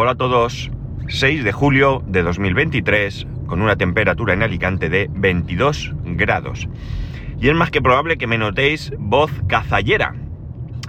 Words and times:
Hola 0.00 0.12
a 0.12 0.14
todos. 0.14 0.70
6 1.08 1.42
de 1.42 1.50
julio 1.50 2.04
de 2.06 2.22
2023 2.22 3.26
con 3.48 3.60
una 3.60 3.74
temperatura 3.74 4.32
en 4.32 4.44
Alicante 4.44 4.88
de 4.88 5.10
22 5.10 5.92
grados. 6.04 6.68
Y 7.40 7.48
es 7.48 7.54
más 7.56 7.72
que 7.72 7.82
probable 7.82 8.16
que 8.16 8.28
me 8.28 8.38
notéis 8.38 8.92
voz 8.96 9.32
cazallera. 9.48 10.14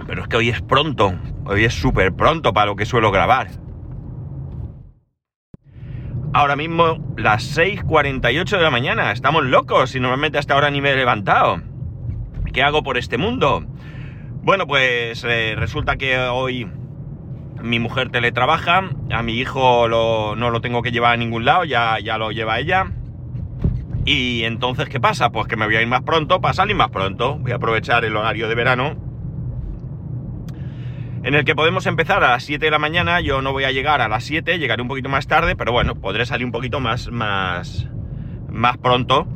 Pero 0.06 0.22
es 0.22 0.28
que 0.28 0.36
hoy 0.36 0.50
es 0.50 0.62
pronto, 0.62 1.18
hoy 1.44 1.64
es 1.64 1.74
súper 1.74 2.12
pronto 2.12 2.52
para 2.52 2.66
lo 2.66 2.76
que 2.76 2.86
suelo 2.86 3.10
grabar. 3.10 3.48
Ahora 6.32 6.54
mismo 6.54 7.12
las 7.16 7.58
6.48 7.58 8.58
de 8.58 8.62
la 8.62 8.70
mañana, 8.70 9.10
estamos 9.10 9.42
locos 9.42 9.96
y 9.96 9.98
normalmente 9.98 10.38
hasta 10.38 10.54
ahora 10.54 10.70
ni 10.70 10.80
me 10.80 10.92
he 10.92 10.96
levantado. 10.96 11.60
¿Qué 12.52 12.62
hago 12.62 12.84
por 12.84 12.96
este 12.96 13.18
mundo? 13.18 13.66
Bueno, 14.42 14.68
pues 14.68 15.24
eh, 15.24 15.54
resulta 15.56 15.96
que 15.96 16.16
hoy 16.16 16.70
mi 17.62 17.78
mujer 17.78 18.10
teletrabaja, 18.10 18.90
a 19.10 19.22
mi 19.22 19.38
hijo 19.38 19.88
no 19.88 20.50
lo 20.50 20.60
tengo 20.60 20.82
que 20.82 20.92
llevar 20.92 21.14
a 21.14 21.16
ningún 21.16 21.44
lado, 21.44 21.64
ya, 21.64 21.98
ya 21.98 22.18
lo 22.18 22.30
lleva 22.30 22.58
ella. 22.58 22.92
Y 24.04 24.44
entonces, 24.44 24.88
¿qué 24.88 24.98
pasa? 24.98 25.30
Pues 25.30 25.46
que 25.46 25.56
me 25.56 25.66
voy 25.66 25.76
a 25.76 25.82
ir 25.82 25.88
más 25.88 26.02
pronto 26.02 26.40
para 26.40 26.54
salir 26.54 26.74
más 26.74 26.90
pronto. 26.90 27.36
Voy 27.38 27.52
a 27.52 27.56
aprovechar 27.56 28.04
el 28.04 28.16
horario 28.16 28.48
de 28.48 28.54
verano. 28.54 28.96
En 31.22 31.34
el 31.34 31.44
que 31.44 31.54
podemos 31.54 31.86
empezar 31.86 32.24
a 32.24 32.30
las 32.30 32.44
7 32.44 32.64
de 32.64 32.70
la 32.70 32.78
mañana. 32.78 33.20
Yo 33.20 33.42
no 33.42 33.52
voy 33.52 33.64
a 33.64 33.72
llegar 33.72 34.00
a 34.00 34.08
las 34.08 34.24
7, 34.24 34.58
llegaré 34.58 34.80
un 34.80 34.88
poquito 34.88 35.10
más 35.10 35.26
tarde, 35.26 35.54
pero 35.54 35.72
bueno, 35.72 35.96
podré 35.96 36.24
salir 36.24 36.46
un 36.46 36.52
poquito 36.52 36.80
más, 36.80 37.10
más, 37.10 37.88
más 38.48 38.78
pronto 38.78 39.28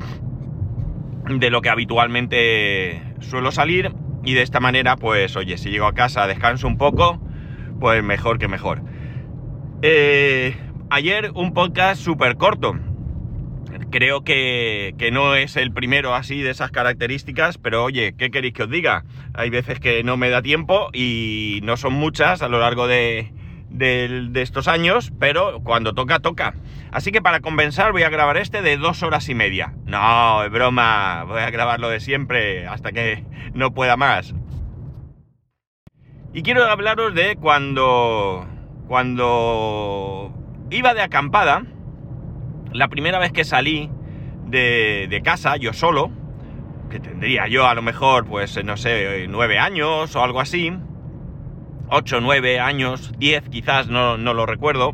de 1.29 1.51
lo 1.51 1.61
que 1.61 1.69
habitualmente 1.69 3.03
suelo 3.21 3.53
salir. 3.53 3.93
Y 4.25 4.33
de 4.33 4.41
esta 4.41 4.61
manera, 4.61 4.97
pues, 4.97 5.37
oye, 5.37 5.59
si 5.59 5.71
llego 5.71 5.87
a 5.87 5.93
casa, 5.93 6.27
descanso 6.27 6.67
un 6.67 6.79
poco 6.79 7.21
pues 7.79 8.03
mejor 8.03 8.39
que 8.39 8.49
mejor. 8.49 8.83
Eh, 9.83 10.57
ayer 10.91 11.31
un 11.35 11.53
podcast 11.53 12.01
súper 12.03 12.37
corto. 12.37 12.75
Creo 13.91 14.25
que, 14.25 14.95
no 15.13 15.35
es 15.35 15.57
el 15.57 15.73
primero 15.73 16.15
así 16.15 16.41
de 16.43 16.51
esas 16.51 16.71
características, 16.71 17.59
pero 17.59 17.85
oye, 17.85 18.15
¿qué 18.17 18.31
queréis 18.31 18.55
que 18.55 18.65
os 18.65 18.71
diga? 18.71 19.05
Hay 19.35 19.51
veces 19.51 19.81
que 19.81 20.03
no 20.03 20.17
me 20.17 20.31
da 20.31 20.43
tiempo 20.43 20.89
y 20.93 21.61
no 21.63 21.77
son 21.77 21.93
muchas 21.93 22.43
a 22.43 22.49
lo 22.49 22.61
largo 22.61 22.87
de, 22.87 23.33
de, 23.71 24.43
estos 24.43 24.69
años, 24.69 25.13
pero 25.19 25.61
cuando 25.63 25.95
toca, 25.95 26.21
toca. 26.21 26.55
Así 26.93 27.13
que 27.13 27.23
para 27.23 27.41
compensar 27.41 27.93
voy 27.93 28.05
a 28.05 28.09
grabar 28.09 28.37
este 28.37 28.63
de 28.63 28.77
dos 28.77 29.03
horas 29.03 29.29
y 29.29 29.35
media. 29.35 29.75
No, 29.85 30.45
es 30.45 30.51
broma, 30.51 31.25
voy 31.25 31.43
a 31.43 31.51
grabarlo 31.51 31.89
de 31.89 32.01
siempre 32.01 32.67
hasta 32.67 32.93
que 32.93 33.25
no 33.55 33.75
pueda 33.75 33.97
más. 33.97 34.35
Y 36.37 36.43
quiero 36.43 36.65
hablaros 36.65 37.15
de 37.15 37.37
cuando, 37.37 38.45
cuando 38.89 40.33
iba 40.69 40.93
de 40.93 41.01
acampada, 41.01 41.63
la 42.73 42.89
primera 42.89 43.21
vez 43.21 43.31
que 43.31 43.45
salí 43.45 43.89
de, 44.49 45.21
casa, 45.23 45.57
yo 45.57 45.73
solo, 45.73 46.11
que 46.91 46.99
tendría 46.99 47.47
yo 47.47 47.69
a 47.69 47.75
lo 47.77 47.83
mejor, 47.83 48.27
pues, 48.27 48.63
no 48.65 48.77
sé, 48.77 49.29
nueve 49.29 49.61
años 49.61 50.17
o 50.17 50.25
algo 50.25 50.41
así, 50.41 50.73
ocho, 51.89 52.21
nueve 52.21 52.59
años, 52.59 53.13
diez 53.17 53.49
quizás, 53.49 53.87
no, 53.87 54.17
lo 54.17 54.45
recuerdo, 54.45 54.93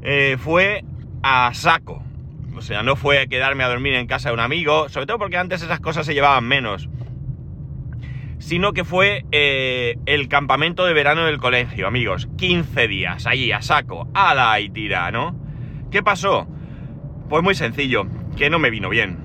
eh, 0.00 0.38
fue 0.40 0.82
a 1.22 1.52
saco. 1.52 2.02
O 2.56 2.62
sea, 2.62 2.82
no 2.82 2.96
fue 2.96 3.28
quedarme 3.28 3.64
a 3.64 3.68
dormir 3.68 3.92
en 3.92 4.06
casa 4.06 4.30
de 4.30 4.34
un 4.34 4.40
amigo, 4.40 4.88
sobre 4.88 5.04
todo 5.04 5.18
porque 5.18 5.36
antes 5.36 5.60
esas 5.60 5.80
cosas 5.80 6.06
se 6.06 6.14
llevaban 6.14 6.44
menos 6.44 6.88
sino 8.38 8.72
que 8.72 8.84
fue 8.84 9.24
eh, 9.32 9.96
el 10.06 10.28
campamento 10.28 10.84
de 10.84 10.92
verano 10.92 11.26
del 11.26 11.38
colegio, 11.38 11.86
amigos. 11.86 12.28
15 12.36 12.88
días, 12.88 13.26
allí 13.26 13.52
a 13.52 13.62
saco, 13.62 14.08
ala 14.14 14.58
y 14.60 14.70
tira, 14.70 15.10
¿no? 15.10 15.36
¿Qué 15.90 16.02
pasó? 16.02 16.46
Pues 17.28 17.42
muy 17.42 17.54
sencillo, 17.54 18.06
que 18.36 18.50
no 18.50 18.58
me 18.58 18.70
vino 18.70 18.88
bien. 18.88 19.18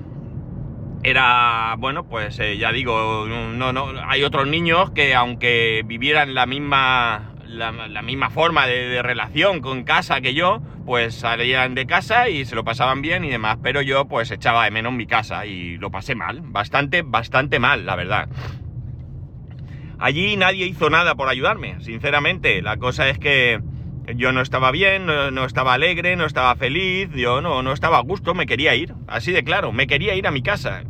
Era, 1.02 1.74
bueno, 1.78 2.06
pues 2.06 2.38
eh, 2.40 2.58
ya 2.58 2.72
digo, 2.72 3.26
no, 3.26 3.72
no, 3.72 3.92
hay 4.06 4.22
otros 4.22 4.46
niños 4.46 4.90
que 4.90 5.14
aunque 5.14 5.82
vivieran 5.86 6.34
la 6.34 6.44
misma, 6.44 7.32
la, 7.46 8.02
misma 8.02 8.28
forma 8.30 8.66
de, 8.66 8.88
de, 8.88 9.02
relación 9.02 9.60
con 9.60 9.84
casa 9.84 10.20
que 10.20 10.34
yo, 10.34 10.60
pues 10.84 11.14
salían 11.14 11.74
de 11.74 11.86
casa 11.86 12.28
y 12.28 12.44
se 12.44 12.54
lo 12.54 12.64
pasaban 12.64 13.00
bien 13.00 13.24
y 13.24 13.30
demás, 13.30 13.58
pero 13.62 13.80
yo 13.80 14.06
pues 14.08 14.30
echaba 14.30 14.64
de 14.64 14.70
menos 14.70 14.92
mi 14.92 15.06
casa 15.06 15.46
y 15.46 15.78
lo 15.78 15.90
pasé 15.90 16.14
mal, 16.14 16.40
bastante, 16.42 17.02
bastante 17.02 17.58
mal, 17.58 17.86
la 17.86 17.96
verdad. 17.96 18.28
Allí 20.00 20.34
nadie 20.38 20.66
hizo 20.66 20.88
nada 20.88 21.14
por 21.14 21.28
ayudarme, 21.28 21.76
sinceramente. 21.80 22.62
La 22.62 22.78
cosa 22.78 23.10
es 23.10 23.18
que 23.18 23.60
yo 24.16 24.32
no 24.32 24.40
estaba 24.40 24.70
bien, 24.70 25.04
no, 25.04 25.44
estaba 25.44 25.74
alegre, 25.74 26.16
no 26.16 26.24
estaba 26.24 26.56
feliz, 26.56 27.10
yo 27.14 27.42
no, 27.42 27.62
no 27.62 27.72
estaba 27.72 27.98
a 27.98 28.02
gusto, 28.02 28.34
me 28.34 28.46
quería 28.46 28.74
ir. 28.74 28.94
Así 29.06 29.30
de 29.30 29.44
claro, 29.44 29.72
me 29.72 29.86
quería 29.86 30.14
ir 30.14 30.26
a 30.26 30.30
mi 30.30 30.42
casa. 30.42 30.84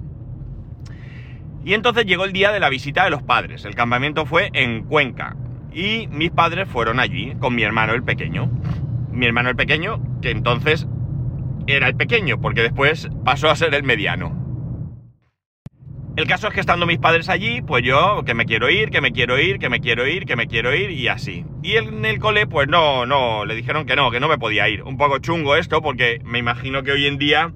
Y 1.64 1.74
entonces 1.74 2.06
llegó 2.06 2.24
el 2.24 2.32
día 2.32 2.52
de 2.52 2.60
la 2.60 2.68
visita 2.68 3.02
de 3.02 3.10
los 3.10 3.22
padres. 3.22 3.64
El 3.64 3.74
campamento 3.74 4.26
fue 4.26 4.50
en 4.52 4.84
Cuenca. 4.84 5.36
Y 5.72 6.06
mis 6.08 6.30
padres 6.30 6.68
fueron 6.68 7.00
allí 7.00 7.34
con 7.40 7.54
mi 7.54 7.64
hermano 7.64 7.94
el 7.94 8.04
pequeño. 8.04 8.48
Mi 9.10 9.26
hermano 9.26 9.50
el 9.50 9.56
pequeño, 9.56 10.00
que 10.22 10.30
entonces 10.30 10.86
era 11.66 11.88
el 11.88 11.96
pequeño, 11.96 12.40
porque 12.40 12.62
después 12.62 13.08
pasó 13.24 13.50
a 13.50 13.56
ser 13.56 13.74
el 13.74 13.82
mediano. 13.82 14.39
El 16.20 16.26
caso 16.26 16.48
es 16.48 16.52
que 16.52 16.60
estando 16.60 16.84
mis 16.84 16.98
padres 16.98 17.30
allí, 17.30 17.62
pues 17.62 17.82
yo 17.82 18.24
que 18.26 18.34
me 18.34 18.44
quiero 18.44 18.68
ir, 18.68 18.90
que 18.90 19.00
me 19.00 19.10
quiero 19.10 19.38
ir, 19.38 19.58
que 19.58 19.70
me 19.70 19.80
quiero 19.80 20.06
ir, 20.06 20.26
que 20.26 20.36
me 20.36 20.48
quiero 20.48 20.74
ir 20.74 20.90
y 20.90 21.08
así. 21.08 21.46
Y 21.62 21.76
en 21.76 22.04
el 22.04 22.18
cole, 22.18 22.46
pues 22.46 22.68
no, 22.68 23.06
no, 23.06 23.46
le 23.46 23.54
dijeron 23.54 23.86
que 23.86 23.96
no, 23.96 24.10
que 24.10 24.20
no 24.20 24.28
me 24.28 24.36
podía 24.36 24.68
ir. 24.68 24.82
Un 24.82 24.98
poco 24.98 25.18
chungo 25.20 25.56
esto, 25.56 25.80
porque 25.80 26.20
me 26.22 26.38
imagino 26.38 26.82
que 26.82 26.92
hoy 26.92 27.06
en 27.06 27.16
día 27.16 27.54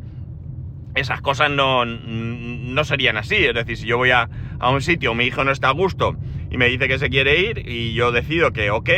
esas 0.95 1.21
cosas 1.21 1.51
no, 1.51 1.85
no 1.85 2.85
serían 2.85 3.19
así. 3.19 3.37
Es 3.37 3.53
decir, 3.53 3.77
si 3.77 3.87
yo 3.87 3.99
voy 3.99 4.13
a, 4.13 4.31
a 4.59 4.71
un 4.71 4.81
sitio, 4.81 5.13
mi 5.13 5.27
hijo 5.27 5.45
no 5.45 5.51
está 5.51 5.69
a 5.69 5.73
gusto 5.73 6.17
y 6.51 6.57
me 6.57 6.67
dice 6.71 6.89
que 6.89 6.99
se 6.99 7.11
quiere 7.11 7.41
ir 7.41 7.69
y 7.69 7.93
yo 7.93 8.13
decido 8.13 8.55
que 8.55 8.71
ok, 8.71 8.89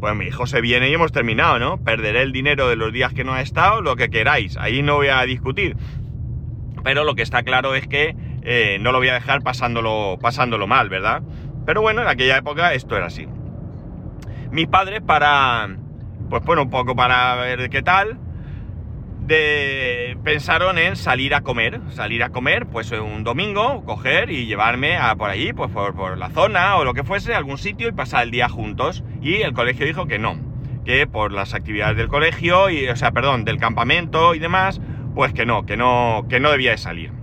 pues 0.00 0.16
mi 0.16 0.24
hijo 0.24 0.48
se 0.48 0.60
viene 0.60 0.90
y 0.90 0.94
hemos 0.94 1.12
terminado, 1.12 1.60
¿no? 1.60 1.78
Perderé 1.78 2.22
el 2.22 2.32
dinero 2.32 2.68
de 2.68 2.74
los 2.74 2.92
días 2.92 3.14
que 3.14 3.22
no 3.22 3.34
ha 3.34 3.40
estado, 3.40 3.82
lo 3.82 3.94
que 3.94 4.10
queráis. 4.10 4.56
Ahí 4.56 4.82
no 4.82 4.96
voy 4.96 5.08
a 5.08 5.22
discutir. 5.22 5.76
Pero 6.82 7.04
lo 7.04 7.14
que 7.14 7.22
está 7.22 7.44
claro 7.44 7.76
es 7.76 7.86
que 7.86 8.16
eh, 8.44 8.78
no 8.80 8.92
lo 8.92 8.98
voy 8.98 9.08
a 9.08 9.14
dejar 9.14 9.42
pasándolo, 9.42 10.18
pasándolo 10.20 10.66
mal, 10.66 10.88
¿verdad? 10.88 11.22
Pero 11.64 11.80
bueno, 11.80 12.02
en 12.02 12.08
aquella 12.08 12.36
época 12.36 12.74
esto 12.74 12.96
era 12.96 13.06
así. 13.06 13.26
Mis 14.50 14.66
padres 14.66 15.00
para, 15.00 15.68
pues 16.28 16.42
bueno, 16.44 16.62
un 16.62 16.70
poco 16.70 16.96
para 16.96 17.36
ver 17.36 17.70
qué 17.70 17.82
tal, 17.82 18.18
de, 19.20 20.18
pensaron 20.24 20.76
en 20.78 20.96
salir 20.96 21.34
a 21.34 21.42
comer, 21.42 21.80
salir 21.90 22.24
a 22.24 22.30
comer, 22.30 22.66
pues 22.66 22.90
un 22.90 23.22
domingo, 23.22 23.84
coger 23.84 24.30
y 24.30 24.46
llevarme 24.46 24.96
a 24.96 25.14
por 25.14 25.30
allí, 25.30 25.52
pues 25.52 25.70
por, 25.70 25.94
por 25.94 26.18
la 26.18 26.30
zona 26.30 26.76
o 26.76 26.84
lo 26.84 26.94
que 26.94 27.04
fuese, 27.04 27.34
algún 27.34 27.58
sitio 27.58 27.88
y 27.88 27.92
pasar 27.92 28.24
el 28.24 28.32
día 28.32 28.48
juntos. 28.48 29.04
Y 29.22 29.42
el 29.42 29.52
colegio 29.52 29.86
dijo 29.86 30.06
que 30.06 30.18
no, 30.18 30.36
que 30.84 31.06
por 31.06 31.32
las 31.32 31.54
actividades 31.54 31.96
del 31.96 32.08
colegio, 32.08 32.70
y, 32.70 32.88
o 32.88 32.96
sea, 32.96 33.12
perdón, 33.12 33.44
del 33.44 33.58
campamento 33.58 34.34
y 34.34 34.40
demás, 34.40 34.80
pues 35.14 35.32
que 35.32 35.46
no, 35.46 35.64
que 35.64 35.76
no, 35.76 36.26
que 36.28 36.40
no 36.40 36.50
debía 36.50 36.72
de 36.72 36.78
salir 36.78 37.21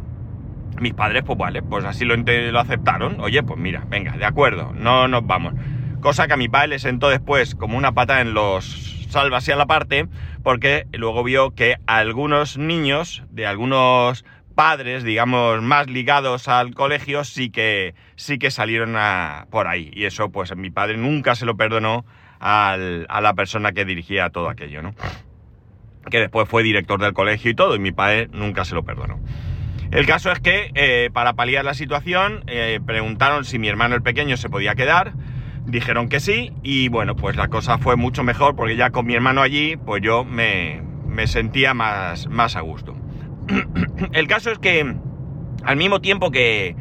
mis 0.79 0.93
padres, 0.93 1.23
pues 1.25 1.37
vale, 1.37 1.61
pues 1.61 1.85
así 1.85 2.05
lo, 2.05 2.15
lo 2.15 2.59
aceptaron. 2.59 3.19
Oye, 3.19 3.43
pues 3.43 3.59
mira, 3.59 3.83
venga, 3.87 4.17
de 4.17 4.25
acuerdo, 4.25 4.73
no 4.73 5.07
nos 5.07 5.25
vamos. 5.25 5.53
Cosa 6.01 6.27
que 6.27 6.33
a 6.33 6.37
mi 6.37 6.47
padre 6.47 6.69
le 6.69 6.79
sentó 6.79 7.09
después 7.09 7.55
como 7.55 7.77
una 7.77 7.91
pata 7.91 8.21
en 8.21 8.33
los 8.33 9.07
salvas 9.09 9.47
y 9.47 9.51
a 9.51 9.55
la 9.55 9.65
parte, 9.65 10.07
porque 10.43 10.85
luego 10.93 11.23
vio 11.23 11.51
que 11.51 11.77
algunos 11.87 12.57
niños 12.57 13.23
de 13.31 13.47
algunos 13.47 14.23
padres, 14.55 15.03
digamos, 15.03 15.61
más 15.61 15.87
ligados 15.87 16.47
al 16.47 16.73
colegio, 16.73 17.23
sí 17.23 17.49
que, 17.49 17.95
sí 18.15 18.37
que 18.39 18.51
salieron 18.51 18.95
por 19.49 19.67
ahí. 19.67 19.91
Y 19.93 20.05
eso, 20.05 20.31
pues 20.31 20.55
mi 20.55 20.69
padre 20.69 20.97
nunca 20.97 21.35
se 21.35 21.45
lo 21.45 21.55
perdonó 21.57 22.05
a 22.39 22.77
la 22.77 23.33
persona 23.33 23.71
que 23.73 23.85
dirigía 23.85 24.29
todo 24.29 24.49
aquello, 24.49 24.81
¿no? 24.81 24.95
Que 26.09 26.19
después 26.19 26.47
fue 26.47 26.63
director 26.63 27.01
del 27.01 27.13
colegio 27.13 27.51
y 27.51 27.55
todo, 27.55 27.75
y 27.75 27.79
mi 27.79 27.91
padre 27.91 28.27
nunca 28.31 28.63
se 28.65 28.75
lo 28.75 28.83
perdonó. 28.83 29.19
El 29.91 30.05
caso 30.05 30.31
es 30.31 30.39
que 30.39 30.71
eh, 30.75 31.09
para 31.11 31.33
paliar 31.33 31.65
la 31.65 31.73
situación 31.73 32.43
eh, 32.47 32.79
preguntaron 32.85 33.43
si 33.43 33.57
mi 33.57 33.67
hermano 33.67 33.95
el 33.95 34.03
pequeño 34.03 34.37
se 34.37 34.47
podía 34.47 34.75
quedar, 34.75 35.13
dijeron 35.65 36.09
que 36.09 36.19
sí 36.19 36.51
y 36.61 36.89
bueno, 36.89 37.15
pues 37.15 37.35
la 37.35 37.47
cosa 37.47 37.79
fue 37.79 37.95
mucho 37.95 38.23
mejor 38.23 38.55
porque 38.55 38.75
ya 38.75 38.91
con 38.91 39.07
mi 39.07 39.15
hermano 39.15 39.41
allí 39.41 39.77
pues 39.77 40.03
yo 40.03 40.23
me, 40.23 40.81
sentía 41.25 41.73
más, 41.73 42.27
más 42.27 42.55
a 42.55 42.61
gusto. 42.61 42.95
el 44.13 44.27
caso 44.27 44.51
es 44.51 44.59
que 44.59 44.95
al 45.63 45.75
mismo 45.75 46.01
tiempo 46.01 46.29
que, 46.29 46.75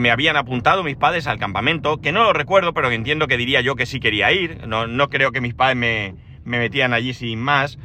me 0.00 0.10
habían 0.10 0.36
apuntado 0.36 0.82
mis 0.82 0.96
padres 0.96 1.26
al 1.26 1.38
campamento, 1.38 2.00
que 2.00 2.10
no 2.10 2.24
lo 2.24 2.32
recuerdo, 2.32 2.72
pero 2.72 2.88
que 2.88 2.94
entiendo 2.94 3.28
que 3.28 3.36
diría 3.36 3.60
yo 3.60 3.76
que 3.76 3.86
sí 3.86 4.00
quería 4.00 4.32
ir, 4.32 4.66
no, 4.66 4.86
no 4.86 5.08
creo 5.08 5.30
que 5.30 5.42
mis 5.42 5.54
padres 5.54 5.76
me, 5.76 6.14
me 6.44 6.58
metían 6.58 6.94
allí 6.94 7.12
sin 7.12 7.38
más, 7.38 7.78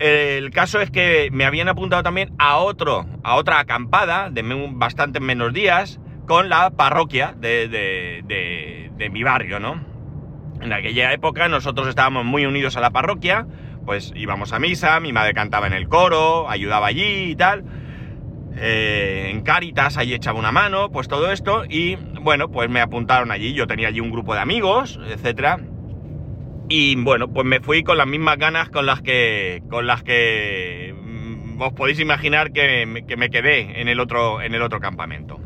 el 0.00 0.50
caso 0.50 0.80
es 0.80 0.90
que 0.90 1.28
me 1.30 1.44
habían 1.44 1.68
apuntado 1.68 2.02
también 2.02 2.32
a 2.38 2.56
otro, 2.56 3.06
a 3.22 3.36
otra 3.36 3.60
acampada 3.60 4.30
de 4.30 4.42
bastantes 4.72 5.22
menos 5.22 5.52
días 5.52 6.00
con 6.26 6.48
la 6.48 6.70
parroquia 6.70 7.34
de, 7.38 9.10
mi 9.12 9.22
barrio, 9.22 9.60
¿no? 9.60 9.84
En 10.60 10.72
aquella 10.72 11.12
época 11.12 11.48
nosotros 11.48 11.86
estábamos 11.86 12.24
muy 12.24 12.46
unidos 12.46 12.76
a 12.76 12.80
la 12.80 12.90
parroquia 12.90 13.46
pues 13.84 14.12
íbamos 14.14 14.52
a 14.52 14.58
misa, 14.58 15.00
mi 15.00 15.12
madre 15.12 15.34
cantaba 15.34 15.66
en 15.66 15.72
el 15.72 15.88
coro, 15.88 16.48
ayudaba 16.48 16.86
allí 16.86 17.30
y 17.30 17.36
tal. 17.36 17.64
Eh, 18.56 19.30
en 19.30 19.42
Cáritas, 19.42 19.96
allí 19.96 20.14
echaba 20.14 20.38
una 20.38 20.52
mano, 20.52 20.90
pues 20.90 21.08
todo 21.08 21.30
esto, 21.32 21.64
y 21.68 21.96
bueno, 22.20 22.50
pues 22.50 22.68
me 22.68 22.80
apuntaron 22.80 23.30
allí, 23.30 23.54
yo 23.54 23.66
tenía 23.66 23.88
allí 23.88 24.00
un 24.00 24.10
grupo 24.10 24.34
de 24.34 24.40
amigos, 24.40 25.00
etcétera, 25.08 25.60
y 26.70 26.94
bueno, 26.94 27.28
pues 27.28 27.44
me 27.44 27.60
fui 27.60 27.82
con 27.82 27.98
las 27.98 28.06
mismas 28.06 28.38
ganas 28.38 28.70
con 28.70 28.86
las 28.86 29.02
que, 29.02 29.60
con 29.68 29.88
las 29.88 30.04
que 30.04 30.94
mm, 30.96 31.60
os 31.60 31.72
podéis 31.72 31.98
imaginar 31.98 32.52
que, 32.52 33.04
que 33.06 33.16
me 33.16 33.28
quedé 33.28 33.80
en 33.80 33.88
el, 33.88 33.98
otro, 33.98 34.40
en 34.40 34.54
el 34.54 34.62
otro 34.62 34.78
campamento. 34.78 35.40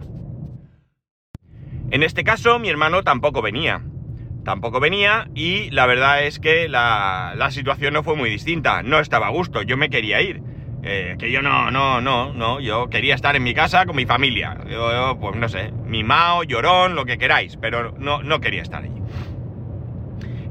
En 1.91 2.03
este 2.03 2.25
caso, 2.25 2.59
mi 2.59 2.69
hermano 2.69 3.03
tampoco 3.03 3.41
venía, 3.41 3.82
tampoco 4.44 4.81
venía 4.81 5.29
y 5.35 5.71
la 5.71 5.87
verdad 5.87 6.25
es 6.25 6.41
que 6.41 6.69
la, 6.69 7.32
la 7.37 7.50
situación 7.50 7.94
no 7.94 8.03
fue 8.03 8.17
muy 8.17 8.29
distinta, 8.29 8.82
no 8.82 9.00
estaba 9.00 9.29
a 9.29 9.31
gusto, 9.31 9.62
yo 9.62 9.79
me 9.79 9.88
quería 9.88 10.21
ir 10.21 10.43
eh, 10.87 11.17
que 11.19 11.31
yo 11.31 11.41
no, 11.41 11.71
no, 11.71 12.03
no, 12.03 12.35
no, 12.35 12.61
yo 12.61 12.91
quería 12.91 13.15
estar 13.15 13.35
en 13.35 13.43
mi 13.43 13.55
casa 13.55 13.87
con 13.87 13.97
mi 13.97 14.05
familia. 14.05 14.59
Yo, 14.69 15.17
pues 15.19 15.35
no 15.35 15.49
sé, 15.49 15.73
mimao, 15.87 16.44
llorón, 16.44 16.94
lo 16.94 17.06
que 17.06 17.17
queráis, 17.17 17.56
pero 17.56 17.93
no, 17.99 18.23
no 18.23 18.41
quería 18.41 18.61
estar 18.61 18.85
allí. 18.85 19.00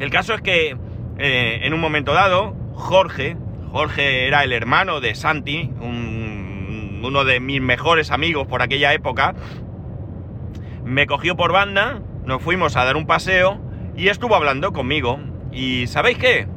El 0.03 0.09
caso 0.09 0.33
es 0.33 0.41
que 0.41 0.75
eh, 1.17 1.59
en 1.63 1.73
un 1.73 1.79
momento 1.79 2.13
dado, 2.13 2.53
Jorge, 2.73 3.38
Jorge 3.71 4.27
era 4.27 4.44
el 4.44 4.51
hermano 4.51 5.00
de 5.00 5.15
Santi, 5.15 5.71
uno 5.79 7.23
de 7.23 7.39
mis 7.39 7.61
mejores 7.61 8.11
amigos 8.11 8.45
por 8.45 8.61
aquella 8.61 8.91
época, 8.91 9.33
me 10.83 11.07
cogió 11.07 11.38
por 11.38 11.53
banda, 11.53 12.01
nos 12.25 12.41
fuimos 12.41 12.75
a 12.75 12.83
dar 12.83 12.97
un 12.97 13.07
paseo 13.07 13.61
y 13.95 14.09
estuvo 14.09 14.35
hablando 14.35 14.73
conmigo. 14.73 15.21
¿Y 15.53 15.88
sabéis 15.88 16.17
qué? 16.17 16.50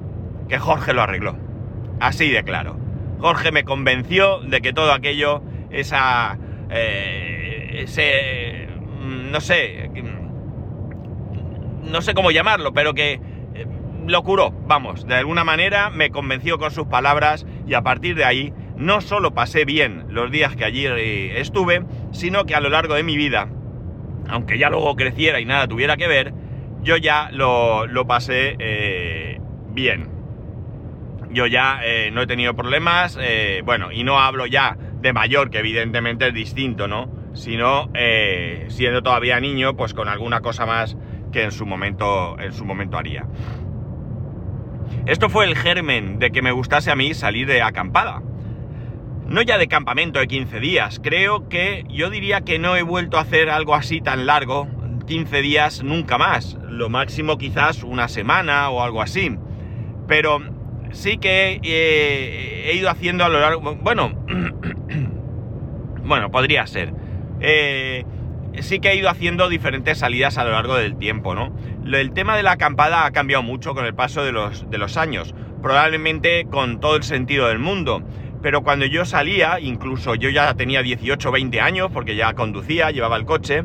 Que 0.49 0.59
Jorge 0.59 0.93
lo 0.93 1.03
arregló. 1.03 1.37
Así 2.01 2.29
de 2.29 2.43
claro. 2.43 2.77
Jorge 3.21 3.53
me 3.53 3.63
convenció 3.63 4.41
de 4.41 4.61
que 4.61 4.73
todo 4.73 4.93
aquello, 4.93 5.41
esa... 5.71 6.37
Eh, 6.69 7.85
ese... 7.85 8.67
No 9.31 9.41
sé... 9.41 9.89
No 11.85 12.03
sé 12.03 12.15
cómo 12.15 12.33
llamarlo, 12.33 12.73
pero 12.73 12.93
que 12.93 13.36
lo 14.07 14.23
curó, 14.23 14.53
vamos, 14.67 15.07
de 15.07 15.15
alguna 15.15 15.45
manera 15.45 15.91
me 15.91 16.11
convenció 16.11 16.59
con 16.59 16.71
sus 16.71 16.87
palabras 16.87 17.47
y 17.67 17.75
a 17.75 17.83
partir 17.83 18.17
de 18.17 18.25
ahí 18.25 18.53
no 18.77 19.01
solo 19.01 19.35
pasé 19.35 19.65
bien 19.65 20.07
los 20.09 20.31
días 20.31 20.57
que 20.57 20.65
allí 20.65 20.87
eh, 20.87 21.41
estuve, 21.41 21.85
sino 22.13 22.45
que 22.45 22.55
a 22.55 22.61
lo 22.61 22.69
largo 22.69 22.95
de 22.95 23.03
mi 23.03 23.17
vida, 23.17 23.49
aunque 24.29 24.59
ya 24.59 24.71
luego 24.71 24.97
creciera 24.97 25.41
y 25.41 25.45
nada 25.45 25.67
tuviera 25.67 25.97
que 25.97 26.09
ver, 26.09 26.33
yo 26.83 26.97
ya 26.97 27.31
lo, 27.33 27.87
lo 27.87 28.07
pasé 28.07 28.57
bien 29.69 30.17
yo 31.37 31.47
ya 31.47 31.81
eh, 31.85 32.11
no 32.13 32.23
he 32.23 32.27
tenido 32.27 32.55
problemas, 32.55 33.19
eh, 33.21 33.61
bueno, 33.65 33.93
y 33.93 34.05
no 34.05 34.19
hablo 34.19 34.47
ya 34.47 34.77
de 35.01 35.13
mayor, 35.13 35.51
que 35.51 35.59
evidentemente 35.59 36.29
es 36.29 36.35
distinto, 36.35 36.89
¿no? 36.89 37.11
Sino 37.35 37.91
eh, 37.95 38.65
siendo 38.69 39.03
todavía 39.03 39.39
niño, 39.39 39.77
pues 39.77 39.93
con 39.93 40.09
alguna 40.09 40.41
cosa 40.41 40.65
más 40.65 40.97
que 41.33 41.43
en 41.43 41.53
su 41.53 41.67
momento, 41.67 42.39
en 42.41 42.55
su 42.55 42.65
momento 42.65 42.97
haría. 42.97 43.27
Esto 45.07 45.29
fue 45.29 45.45
el 45.45 45.57
germen 45.57 46.19
de 46.19 46.31
que 46.31 46.43
me 46.43 46.53
gustase 46.53 46.91
a 46.91 46.97
mí 46.97 47.15
salir 47.15 47.47
de 47.47 47.63
acampada. 47.63 48.23
No 49.27 49.43
ya 49.43 49.59
de 49.59 49.69
campamento 49.69 50.19
de 50.19 50.29
15 50.29 50.61
días, 50.61 51.01
creo 51.03 51.49
que 51.49 51.85
yo 51.89 52.11
diría 52.11 52.43
que 52.43 52.59
no 52.59 52.77
he 52.77 52.83
vuelto 52.83 53.19
a 53.19 53.23
hacer 53.23 53.51
algo 53.51 53.75
así 53.75 54.01
tan 54.01 54.27
largo, 54.27 54.69
15 55.07 55.43
días 55.43 55.83
nunca 55.83 56.19
más, 56.19 56.57
lo 56.69 56.89
máximo 56.89 57.39
quizás 57.39 57.83
una 57.83 58.09
semana 58.09 58.71
o 58.71 58.83
algo 58.83 59.03
así. 59.03 59.37
Pero 60.07 60.41
sí 60.93 61.19
que 61.19 61.61
he 61.63 62.77
ido 62.77 62.91
haciendo 62.91 63.25
a 63.25 63.29
lo 63.29 63.41
largo... 63.41 63.77
Bueno, 63.77 64.13
bueno, 66.05 66.31
podría 66.31 66.67
ser. 66.67 66.93
Eh, 67.41 68.05
sí 68.61 68.81
que 68.81 68.91
he 68.91 68.97
ido 68.97 69.09
haciendo 69.09 69.49
diferentes 69.49 69.99
salidas 69.99 70.39
a 70.39 70.45
lo 70.45 70.53
largo 70.53 70.77
del 70.77 70.97
tiempo, 70.97 71.35
¿no? 71.35 71.55
El 71.85 72.13
tema 72.13 72.37
de 72.37 72.43
la 72.43 72.53
acampada 72.53 73.07
ha 73.07 73.11
cambiado 73.13 73.43
mucho 73.43 73.75
con 73.75 73.85
el 73.85 73.95
paso 73.95 74.25
de 74.25 74.33
los, 74.33 74.97
años, 74.97 75.35
probablemente 75.63 76.47
con 76.51 76.81
todo 76.81 76.97
el 76.97 77.03
sentido 77.03 77.49
del 77.49 77.59
mundo. 77.59 78.03
Pero 78.43 78.63
cuando 78.63 78.87
yo 78.87 79.05
salía, 79.05 79.61
incluso 79.61 80.15
yo 80.15 80.31
ya 80.31 80.55
tenía 80.55 80.83
18 80.83 81.31
20 81.31 81.61
años, 81.61 81.91
porque 81.93 82.17
ya 82.17 82.35
conducía, 82.35 82.91
llevaba 82.91 83.17
el 83.17 83.25
coche, 83.25 83.65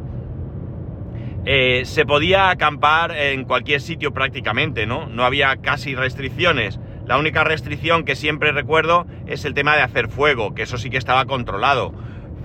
eh, 1.45 1.83
se 1.85 2.05
podía 2.05 2.49
acampar 2.49 3.11
en 3.11 3.45
cualquier 3.45 3.81
sitio 3.81 4.13
prácticamente, 4.13 4.85
¿no? 4.85 5.07
No 5.07 5.23
había 5.23 5.57
casi 5.57 5.95
restricciones. 5.95 6.79
La 7.05 7.17
única 7.17 7.43
restricción 7.43 8.05
que 8.05 8.15
siempre 8.15 8.51
recuerdo 8.51 9.07
es 9.25 9.43
el 9.45 9.53
tema 9.53 9.75
de 9.75 9.81
hacer 9.81 10.07
fuego, 10.07 10.53
que 10.53 10.63
eso 10.63 10.77
sí 10.77 10.89
que 10.89 10.97
estaba 10.97 11.25
controlado. 11.25 11.93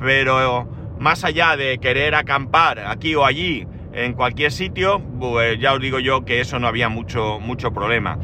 Pero 0.00 0.69
más 0.98 1.25
allá 1.25 1.56
de 1.56 1.78
querer 1.78 2.14
acampar 2.14 2.81
aquí 2.81 3.14
o 3.14 3.25
allí, 3.25 3.66
en 3.96 4.12
cualquier 4.12 4.52
sitio, 4.52 5.00
pues 5.19 5.58
ya 5.58 5.72
os 5.72 5.81
digo 5.81 5.98
yo 5.98 6.25
que 6.25 6.40
eso 6.40 6.58
no 6.58 6.66
había 6.66 6.90
mucho, 6.90 7.40
mucho 7.40 7.72
problema. 7.72 8.19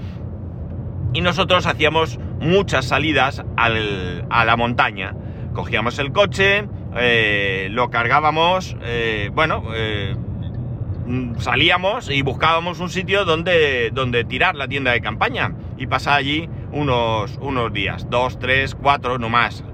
Y 1.14 1.22
nosotros 1.22 1.66
hacíamos 1.66 2.18
muchas 2.40 2.86
salidas 2.86 3.42
a 3.56 4.44
la 4.44 4.56
montaña. 4.56 5.14
Cogíamos 5.54 5.98
el 5.98 6.12
coche, 6.12 6.68
eh, 6.96 7.68
lo 7.70 7.90
cargábamos, 7.90 8.76
eh, 8.82 9.30
bueno, 9.32 9.64
eh, 9.74 10.14
salíamos 11.38 12.10
y 12.10 12.22
buscábamos 12.22 12.80
un 12.80 12.90
sitio 12.90 13.24
donde, 13.24 13.90
donde 13.92 14.24
tirar 14.24 14.54
la 14.54 14.68
tienda 14.68 14.92
de 14.92 15.00
campaña 15.00 15.54
y 15.78 15.86
pasar 15.86 16.18
allí 16.18 16.48
unos, 16.70 17.38
unos 17.40 17.72
días, 17.72 18.08
dos, 18.10 18.38
tres, 18.38 18.74
cuatro, 18.74 19.18
no 19.18 19.28
más. 19.28 19.64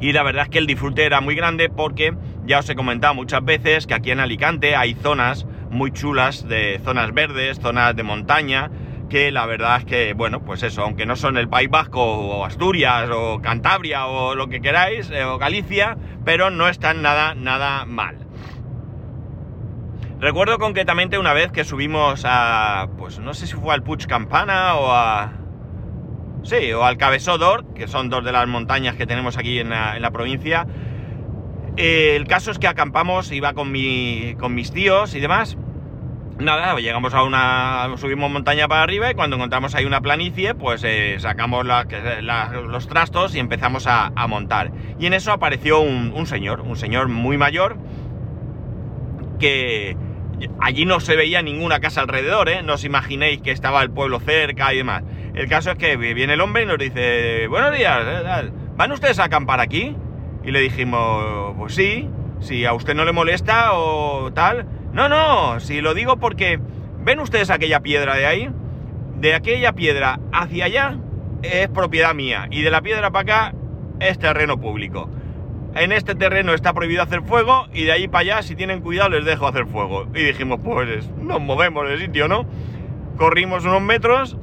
Y 0.00 0.12
la 0.12 0.22
verdad 0.22 0.44
es 0.44 0.48
que 0.50 0.58
el 0.58 0.66
disfrute 0.66 1.04
era 1.04 1.20
muy 1.20 1.34
grande 1.34 1.68
porque 1.68 2.14
ya 2.44 2.58
os 2.58 2.68
he 2.68 2.74
comentado 2.74 3.14
muchas 3.14 3.44
veces 3.44 3.86
que 3.86 3.94
aquí 3.94 4.10
en 4.10 4.20
Alicante 4.20 4.76
hay 4.76 4.94
zonas 4.94 5.46
muy 5.70 5.90
chulas 5.90 6.46
de 6.46 6.80
zonas 6.84 7.12
verdes, 7.12 7.58
zonas 7.60 7.96
de 7.96 8.02
montaña, 8.02 8.70
que 9.08 9.30
la 9.30 9.46
verdad 9.46 9.78
es 9.78 9.84
que, 9.84 10.12
bueno, 10.14 10.44
pues 10.44 10.62
eso, 10.62 10.82
aunque 10.82 11.06
no 11.06 11.16
son 11.16 11.36
el 11.36 11.48
País 11.48 11.70
Vasco 11.70 12.02
o 12.02 12.44
Asturias 12.44 13.08
o 13.12 13.40
Cantabria 13.40 14.06
o 14.06 14.34
lo 14.34 14.48
que 14.48 14.60
queráis, 14.60 15.10
eh, 15.10 15.24
o 15.24 15.38
Galicia, 15.38 15.96
pero 16.24 16.50
no 16.50 16.68
están 16.68 17.02
nada, 17.02 17.34
nada 17.34 17.84
mal. 17.84 18.18
Recuerdo 20.18 20.58
concretamente 20.58 21.18
una 21.18 21.34
vez 21.34 21.52
que 21.52 21.64
subimos 21.64 22.22
a, 22.24 22.88
pues 22.96 23.18
no 23.18 23.34
sé 23.34 23.46
si 23.46 23.54
fue 23.54 23.74
al 23.74 23.82
Puig 23.82 24.06
Campana 24.06 24.74
o 24.76 24.90
a... 24.90 25.32
Sí, 26.46 26.72
o 26.72 26.84
al 26.84 26.96
Cabesodor, 26.96 27.74
que 27.74 27.88
son 27.88 28.08
dos 28.08 28.24
de 28.24 28.30
las 28.30 28.46
montañas 28.46 28.94
que 28.94 29.04
tenemos 29.04 29.36
aquí 29.36 29.58
en 29.58 29.70
la, 29.70 30.10
provincia. 30.12 30.64
el 31.76 32.24
caso 32.28 32.52
es 32.52 32.60
que 32.60 32.68
acampamos, 32.68 33.32
iba 33.32 33.52
con, 33.52 33.74
con 34.38 34.54
mis 34.54 34.70
tíos 34.70 35.16
y 35.16 35.20
demás. 35.20 35.58
Nada, 36.38 36.76
llegamos 36.76 37.14
a 37.14 37.24
una... 37.24 37.88
subimos 37.96 38.30
montaña 38.30 38.68
para 38.68 38.82
arriba 38.82 39.10
y 39.10 39.14
cuando 39.14 39.34
encontramos 39.34 39.74
ahí 39.74 39.86
una 39.86 40.02
planicie, 40.02 40.54
pues 40.54 40.84
eh, 40.84 41.16
sacamos 41.18 41.66
los 41.66 42.86
trastos 42.86 43.34
y 43.34 43.40
empezamos 43.40 43.88
a, 43.88 44.12
montar. 44.28 44.70
Y 45.00 45.06
en 45.06 45.14
eso 45.14 45.32
apareció 45.32 45.80
un, 45.80 46.12
un 46.14 46.26
señor, 46.26 46.60
un 46.60 46.76
señor 46.76 47.08
muy 47.08 47.38
mayor, 47.38 47.76
que 49.40 49.96
allí 50.60 50.84
no 50.84 51.00
se 51.00 51.16
veía 51.16 51.42
ninguna 51.42 51.80
casa 51.80 52.02
alrededor, 52.02 52.48
¿eh? 52.48 52.62
No 52.62 52.74
os 52.74 52.84
imaginéis 52.84 53.40
que 53.40 53.50
estaba 53.50 53.82
el 53.82 53.90
pueblo 53.90 54.20
cerca 54.20 54.72
y 54.72 54.76
demás. 54.78 55.02
El 55.36 55.48
caso 55.48 55.70
es 55.70 55.76
que 55.76 55.96
viene 55.96 56.32
el 56.32 56.40
hombre 56.40 56.62
y 56.62 56.66
nos 56.66 56.78
dice, 56.78 57.46
buenos 57.48 57.76
días, 57.76 58.00
¿eh? 58.06 58.50
¿van 58.74 58.90
ustedes 58.90 59.18
a 59.18 59.24
acampar 59.24 59.60
aquí? 59.60 59.94
Y 60.42 60.50
le 60.50 60.60
dijimos, 60.60 61.54
pues 61.58 61.74
sí, 61.74 62.08
si 62.40 62.64
a 62.64 62.72
usted 62.72 62.94
no 62.94 63.04
le 63.04 63.12
molesta 63.12 63.74
o 63.74 64.32
tal. 64.32 64.66
No, 64.94 65.10
no, 65.10 65.60
si 65.60 65.82
lo 65.82 65.92
digo 65.92 66.16
porque, 66.16 66.58
¿ven 67.04 67.20
ustedes 67.20 67.50
aquella 67.50 67.80
piedra 67.80 68.16
de 68.16 68.24
ahí? 68.24 68.50
De 69.16 69.34
aquella 69.34 69.72
piedra 69.74 70.20
hacia 70.32 70.64
allá 70.64 70.98
es 71.42 71.68
propiedad 71.68 72.14
mía 72.14 72.48
y 72.50 72.62
de 72.62 72.70
la 72.70 72.80
piedra 72.80 73.10
para 73.10 73.22
acá 73.50 73.54
es 74.00 74.18
terreno 74.18 74.58
público 74.58 75.10
en 75.76 75.92
este 75.92 76.14
terreno 76.14 76.54
está 76.54 76.72
prohibido 76.72 77.02
hacer 77.02 77.22
fuego 77.22 77.66
y 77.72 77.84
de 77.84 77.92
ahí 77.92 78.08
para 78.08 78.20
allá, 78.20 78.42
si 78.42 78.56
tienen 78.56 78.80
cuidado, 78.80 79.10
les 79.10 79.24
dejo 79.24 79.46
hacer 79.46 79.66
fuego. 79.66 80.06
Y 80.14 80.22
dijimos, 80.22 80.60
pues 80.64 81.10
nos 81.18 81.40
movemos 81.40 81.86
del 81.86 82.00
sitio, 82.00 82.28
¿no? 82.28 82.46
Corrimos 83.18 83.64
unos 83.64 83.82
metros 83.82 84.38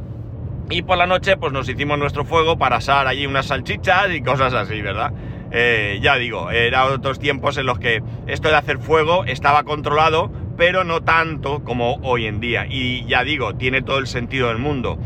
y 0.69 0.81
por 0.81 0.97
la 0.97 1.05
noche 1.05 1.37
pues 1.37 1.51
nos 1.51 1.67
hicimos 1.67 1.97
nuestro 1.97 2.25
fuego 2.25 2.57
para 2.57 2.77
asar 2.77 3.07
allí 3.07 3.25
unas 3.25 3.47
salchichas 3.47 4.13
y 4.13 4.21
cosas 4.21 4.53
así, 4.53 4.81
¿verdad? 4.81 5.13
Eh, 5.51 5.99
ya 6.01 6.15
digo, 6.15 6.49
eran 6.49 6.91
otros 6.91 7.19
tiempos 7.19 7.57
en 7.57 7.67
los 7.67 7.77
que 7.77 8.01
esto 8.25 8.49
de 8.49 8.55
hacer 8.55 8.79
fuego 8.79 9.23
estaba 9.25 9.63
controlado, 9.63 10.31
pero 10.57 10.83
no 10.83 11.01
tanto 11.01 11.63
como 11.63 11.95
hoy 12.01 12.25
en 12.25 12.39
día. 12.39 12.65
Y 12.67 13.05
ya 13.05 13.23
digo, 13.23 13.55
tiene 13.55 13.83
todo 13.83 13.99
el 13.99 14.07
sentido 14.07 14.47
del 14.47 14.57
mundo. 14.57 14.97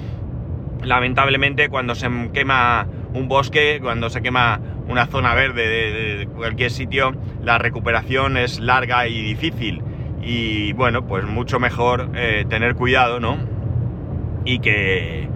Lamentablemente 0.83 1.67
cuando 1.67 1.95
se 1.95 2.07
quema 2.33 2.87
un 3.13 3.27
bosque, 3.27 3.79
cuando 3.81 4.09
se 4.09 4.21
quema 4.21 4.61
una 4.87 5.07
zona 5.07 5.33
verde 5.33 5.67
de, 5.67 6.27
cualquier 6.27 6.71
sitio, 6.71 7.13
la 7.43 7.57
recuperación 7.57 8.37
es 8.37 8.59
larga 8.59 9.07
y 9.07 9.21
difícil. 9.21 9.81
Y 10.21 10.71
bueno, 10.73 11.05
pues 11.05 11.25
mucho 11.25 11.59
mejor 11.59 12.11
eh, 12.15 12.45
tener 12.47 12.75
cuidado, 12.75 13.19
¿no? 13.19 13.37
Y 14.45 14.59
que, 14.59 15.27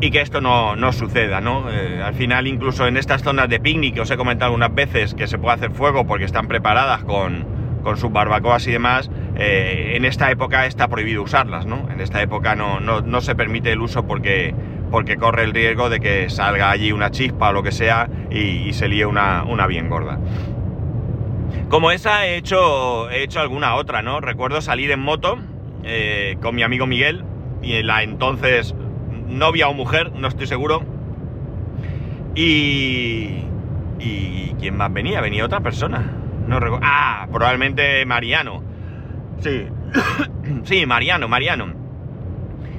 y 0.00 0.10
que 0.10 0.20
esto 0.20 0.40
no, 0.40 0.76
no 0.76 0.92
suceda, 0.92 1.40
¿no? 1.40 1.70
Eh, 1.70 2.02
al 2.02 2.14
final, 2.14 2.46
incluso 2.46 2.86
en 2.86 2.96
estas 2.96 3.22
zonas 3.22 3.48
de 3.48 3.60
picnic 3.60 3.94
que 3.94 4.00
os 4.00 4.10
he 4.10 4.16
comentado 4.16 4.46
algunas 4.46 4.74
veces 4.74 5.14
que 5.14 5.26
se 5.26 5.38
puede 5.38 5.56
hacer 5.56 5.72
fuego 5.72 6.06
porque 6.06 6.24
están 6.24 6.48
preparadas 6.48 7.04
con, 7.04 7.46
con 7.82 7.98
sus 7.98 8.10
barbacoas 8.10 8.66
y 8.66 8.72
demás, 8.72 9.10
eh, 9.36 9.92
en 9.96 10.04
esta 10.06 10.30
época 10.30 10.66
está 10.66 10.88
prohibido 10.88 11.22
usarlas, 11.22 11.66
¿no? 11.66 11.88
En 11.90 12.00
esta 12.00 12.22
época 12.22 12.54
no, 12.54 12.80
no, 12.80 13.02
no, 13.02 13.20
se 13.20 13.34
permite 13.34 13.72
el 13.72 13.80
uso 13.80 14.06
porque, 14.06 14.54
porque 14.90 15.16
corre 15.16 15.44
el 15.44 15.52
riesgo 15.52 15.90
de 15.90 16.00
que 16.00 16.30
salga 16.30 16.70
allí 16.70 16.92
una 16.92 17.10
chispa 17.10 17.50
o 17.50 17.52
lo 17.52 17.62
que 17.62 17.72
sea 17.72 18.08
y, 18.30 18.68
y 18.68 18.72
se 18.72 18.88
líe 18.88 19.04
una, 19.04 19.44
una, 19.44 19.66
bien 19.66 19.90
gorda. 19.90 20.18
Como 21.68 21.90
esa 21.90 22.26
he 22.26 22.36
hecho, 22.36 23.10
he 23.10 23.22
hecho 23.22 23.40
alguna 23.40 23.74
otra, 23.74 24.02
¿no? 24.02 24.20
Recuerdo 24.20 24.62
salir 24.62 24.90
en 24.90 25.00
moto 25.00 25.38
eh, 25.84 26.36
con 26.40 26.54
mi 26.54 26.62
amigo 26.62 26.86
Miguel 26.86 27.24
y 27.62 27.82
la 27.82 28.02
entonces 28.02 28.74
novia 29.30 29.68
o 29.68 29.74
mujer, 29.74 30.12
no 30.12 30.28
estoy 30.28 30.46
seguro. 30.46 30.82
Y... 32.34 33.44
¿Y 33.98 34.54
quién 34.58 34.76
más 34.76 34.92
venía? 34.92 35.20
Venía 35.20 35.44
otra 35.44 35.60
persona. 35.60 36.10
No 36.46 36.58
recuerdo. 36.58 36.86
Ah, 36.86 37.28
probablemente 37.30 38.04
Mariano. 38.06 38.62
Sí. 39.40 39.66
sí, 40.64 40.86
Mariano, 40.86 41.28
Mariano. 41.28 41.74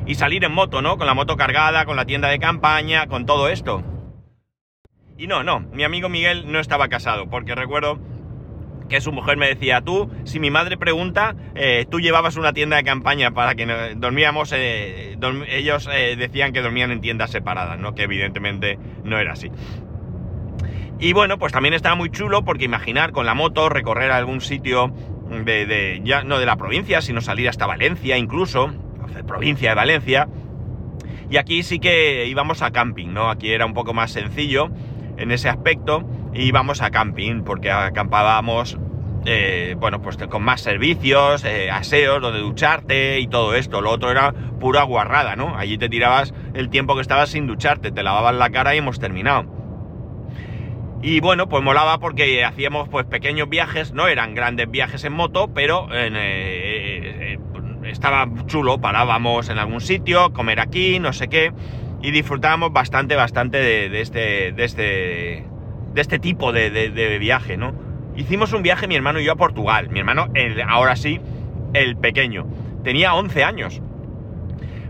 Y 0.05 0.15
salir 0.15 0.43
en 0.43 0.51
moto, 0.51 0.81
¿no? 0.81 0.97
Con 0.97 1.07
la 1.07 1.13
moto 1.13 1.37
cargada, 1.37 1.85
con 1.85 1.95
la 1.95 2.05
tienda 2.05 2.27
de 2.29 2.39
campaña, 2.39 3.07
con 3.07 3.25
todo 3.25 3.49
esto. 3.49 3.83
Y 5.17 5.27
no, 5.27 5.43
no, 5.43 5.59
mi 5.59 5.83
amigo 5.83 6.09
Miguel 6.09 6.51
no 6.51 6.59
estaba 6.59 6.87
casado, 6.87 7.29
porque 7.29 7.53
recuerdo 7.53 7.99
que 8.91 9.01
su 9.01 9.11
mujer 9.11 9.37
me 9.37 9.47
decía, 9.47 9.81
tú, 9.81 10.11
si 10.25 10.39
mi 10.39 10.51
madre 10.51 10.77
pregunta, 10.77 11.35
eh, 11.55 11.87
tú 11.89 11.99
llevabas 11.99 12.35
una 12.35 12.53
tienda 12.53 12.75
de 12.75 12.83
campaña 12.83 13.31
para 13.31 13.55
que 13.55 13.95
dormíamos, 13.95 14.53
eh, 14.53 15.17
ellos 15.47 15.89
eh, 15.91 16.15
decían 16.17 16.51
que 16.51 16.61
dormían 16.61 16.91
en 16.91 17.01
tiendas 17.01 17.31
separadas, 17.31 17.79
¿no? 17.79 17.95
Que 17.95 18.03
evidentemente 18.03 18.77
no 19.03 19.17
era 19.17 19.31
así. 19.31 19.49
Y 20.99 21.13
bueno, 21.13 21.39
pues 21.39 21.53
también 21.53 21.73
estaba 21.73 21.95
muy 21.95 22.11
chulo 22.11 22.43
porque 22.43 22.65
imaginar 22.65 23.11
con 23.11 23.25
la 23.25 23.33
moto 23.33 23.69
recorrer 23.69 24.11
algún 24.11 24.41
sitio 24.41 24.93
de, 25.29 25.65
de 25.65 26.01
ya 26.03 26.23
no 26.23 26.37
de 26.37 26.45
la 26.45 26.57
provincia, 26.57 27.01
sino 27.01 27.21
salir 27.21 27.49
hasta 27.49 27.65
Valencia 27.65 28.17
incluso, 28.17 28.71
provincia 29.25 29.69
de 29.69 29.75
Valencia. 29.75 30.27
Y 31.29 31.37
aquí 31.37 31.63
sí 31.63 31.79
que 31.79 32.27
íbamos 32.27 32.61
a 32.61 32.71
camping, 32.71 33.13
¿no? 33.13 33.29
Aquí 33.29 33.51
era 33.51 33.65
un 33.65 33.73
poco 33.73 33.93
más 33.93 34.11
sencillo 34.11 34.69
en 35.17 35.31
ese 35.31 35.47
aspecto 35.47 36.05
íbamos 36.33 36.81
a 36.81 36.91
camping 36.91 37.43
porque 37.43 37.71
acampábamos 37.71 38.77
eh, 39.25 39.75
bueno, 39.77 40.01
pues 40.01 40.17
con 40.17 40.41
más 40.41 40.61
servicios, 40.61 41.43
eh, 41.43 41.69
aseos, 41.69 42.21
donde 42.21 42.39
ducharte 42.39 43.19
y 43.19 43.27
todo 43.27 43.53
esto. 43.53 43.81
Lo 43.81 43.91
otro 43.91 44.09
era 44.09 44.33
pura 44.59 44.83
guarrada, 44.83 45.35
¿no? 45.35 45.55
Allí 45.55 45.77
te 45.77 45.89
tirabas 45.89 46.33
el 46.53 46.69
tiempo 46.69 46.95
que 46.95 47.01
estabas 47.01 47.29
sin 47.29 47.45
ducharte, 47.45 47.91
te 47.91 48.03
lavabas 48.03 48.35
la 48.35 48.49
cara 48.49 48.73
y 48.73 48.79
hemos 48.79 48.99
terminado. 48.99 49.45
Y 51.03 51.19
bueno, 51.19 51.49
pues 51.49 51.63
molaba 51.63 51.99
porque 51.99 52.43
hacíamos 52.43 52.89
pues 52.89 53.05
pequeños 53.05 53.49
viajes, 53.49 53.93
no 53.93 54.07
eran 54.07 54.35
grandes 54.35 54.69
viajes 54.69 55.03
en 55.03 55.13
moto, 55.13 55.51
pero 55.53 55.87
eh, 55.91 57.37
estaba 57.83 58.27
chulo, 58.45 58.79
parábamos 58.81 59.49
en 59.49 59.57
algún 59.57 59.81
sitio, 59.81 60.31
comer 60.33 60.59
aquí, 60.59 60.99
no 60.99 61.13
sé 61.13 61.27
qué, 61.27 61.53
y 62.03 62.11
disfrutábamos 62.11 62.71
bastante, 62.71 63.15
bastante 63.15 63.57
de, 63.57 63.89
de 63.89 64.01
este, 64.01 64.51
de 64.51 64.63
este, 64.63 65.45
de 65.93 66.01
este 66.01 66.19
tipo 66.19 66.51
de, 66.51 66.69
de, 66.69 67.19
viaje, 67.19 67.57
¿no? 67.57 67.73
Hicimos 68.15 68.53
un 68.53 68.61
viaje 68.63 68.87
mi 68.87 68.95
hermano 68.95 69.19
y 69.19 69.25
yo 69.25 69.33
a 69.33 69.35
Portugal. 69.35 69.89
Mi 69.89 69.99
hermano, 69.99 70.27
ahora 70.67 70.95
sí, 70.95 71.19
el 71.73 71.97
pequeño. 71.97 72.45
Tenía 72.83 73.13
11 73.13 73.43
años. 73.43 73.81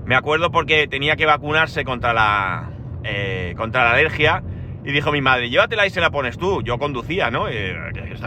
Me 0.06 0.16
acuerdo 0.16 0.52
porque 0.52 0.88
tenía 0.88 1.16
que 1.16 1.26
vacunarse 1.26 1.84
contra 1.84 2.14
la, 2.14 2.72
eh, 3.04 3.54
contra 3.58 3.84
la 3.84 3.92
alergia. 3.92 4.44
Y 4.84 4.92
dijo 4.92 5.12
mi 5.12 5.22
madre, 5.22 5.50
llévatela 5.50 5.86
y 5.86 5.92
se 5.92 6.02
la 6.02 6.10
pones 6.10 6.38
tú. 6.38 6.64
Yo 6.64 6.80
conducía, 6.80 7.30
¿no? 7.30 7.48
Eh, 7.48 7.76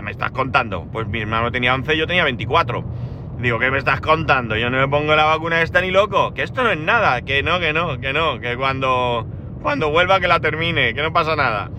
me 0.02 0.10
estás 0.10 0.30
contando? 0.30 0.86
Pues 0.92 1.08
mi 1.08 1.20
hermano 1.20 1.50
tenía 1.50 1.74
11, 1.74 1.96
yo 1.96 2.06
tenía 2.06 2.24
24. 2.24 2.84
Digo, 3.40 3.58
¿qué 3.58 3.70
me 3.72 3.78
estás 3.78 4.00
contando? 4.00 4.56
Yo 4.56 4.70
no 4.70 4.78
me 4.78 4.86
pongo 4.86 5.16
la 5.16 5.24
vacuna 5.24 5.62
esta 5.62 5.80
ni 5.80 5.90
loco. 5.90 6.32
Que 6.34 6.42
esto 6.42 6.62
no 6.62 6.70
es 6.70 6.78
nada. 6.78 7.22
Que 7.22 7.42
no, 7.42 7.58
que 7.58 7.72
no, 7.72 7.98
que 7.98 8.12
no. 8.12 8.38
Que 8.38 8.56
cuando, 8.56 9.26
cuando 9.62 9.90
vuelva 9.90 10.20
que 10.20 10.28
la 10.28 10.38
termine. 10.38 10.94
Que 10.94 11.02
no 11.02 11.12
pasa 11.12 11.34
nada 11.34 11.70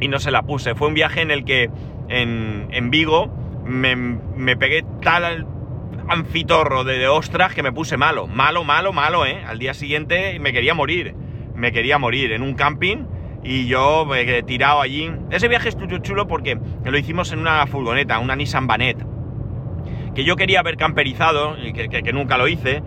y 0.00 0.08
no 0.08 0.18
se 0.18 0.30
la 0.30 0.42
puse. 0.42 0.74
Fue 0.74 0.88
un 0.88 0.94
viaje 0.94 1.20
en 1.20 1.30
el 1.30 1.44
que 1.44 1.70
en, 2.08 2.68
en 2.70 2.90
Vigo 2.90 3.32
me, 3.64 3.96
me, 3.96 4.56
pegué 4.56 4.84
tal 5.02 5.46
anfitorro 6.08 6.84
de, 6.84 6.98
de, 6.98 7.08
ostras 7.08 7.54
que 7.54 7.62
me 7.62 7.72
puse 7.72 7.96
malo. 7.96 8.26
Malo, 8.26 8.64
malo, 8.64 8.92
malo, 8.92 9.26
¿eh? 9.26 9.42
Al 9.46 9.58
día 9.58 9.74
siguiente 9.74 10.38
me 10.38 10.52
quería 10.52 10.74
morir. 10.74 11.14
Me 11.54 11.72
quería 11.72 11.98
morir 11.98 12.32
en 12.32 12.42
un 12.42 12.54
camping 12.54 13.06
y 13.42 13.66
yo 13.66 14.04
me 14.06 14.24
quedé 14.26 14.42
tirado 14.42 14.80
allí. 14.80 15.10
Ese 15.30 15.48
viaje 15.48 15.68
estuvo 15.68 15.98
chulo 15.98 16.26
porque 16.26 16.58
lo 16.84 16.98
hicimos 16.98 17.32
en 17.32 17.38
una 17.38 17.66
furgoneta, 17.66 18.18
una 18.18 18.36
Nissan 18.36 18.66
Banet. 18.66 18.98
Que 20.14 20.24
yo 20.24 20.36
quería 20.36 20.60
haber 20.60 20.76
camperizado, 20.76 21.56
que, 21.56 21.88
que, 21.88 22.02
que 22.02 22.12
nunca 22.12 22.38
lo 22.38 22.48
hice 22.48 22.82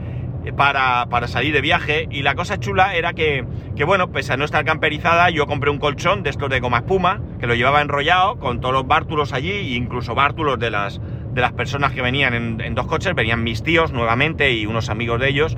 para, 0.56 1.08
para, 1.10 1.28
salir 1.28 1.54
de 1.54 1.62
viaje. 1.62 2.08
Y 2.12 2.22
la 2.22 2.36
cosa 2.36 2.60
chula 2.60 2.96
era 2.96 3.14
que, 3.14 3.46
que, 3.76 3.84
bueno, 3.84 4.12
pese 4.12 4.34
a 4.34 4.38
no 4.38 4.46
estar 4.46 4.66
camperizada, 4.66 5.30
yo 5.30 5.48
compré 5.48 5.70
un 5.70 5.80
colchón 5.80 6.24
de 6.24 6.30
estos 6.30 6.50
de 6.50 6.60
goma 6.60 6.80
espuma, 6.80 7.22
que 7.40 7.48
lo 7.48 7.56
llevaba 7.56 7.82
enrollado 7.82 8.38
con 8.40 8.62
todos 8.62 8.74
los 8.74 8.88
bártulos 8.88 9.34
allí, 9.34 9.52
e 9.52 9.76
incluso 9.76 10.16
bártulos 10.16 10.60
de 10.60 10.70
las, 10.70 11.02
de 11.34 11.42
las 11.42 11.54
personas 11.54 11.94
que 11.94 12.02
venían 12.02 12.34
en, 12.62 12.76
dos 12.76 12.88
coches, 12.88 13.14
venían 13.16 13.44
mis 13.44 13.64
tíos 13.64 13.92
nuevamente 13.92 14.52
y 14.52 14.66
unos 14.66 14.90
amigos 14.90 15.20
de 15.20 15.30
ellos, 15.30 15.58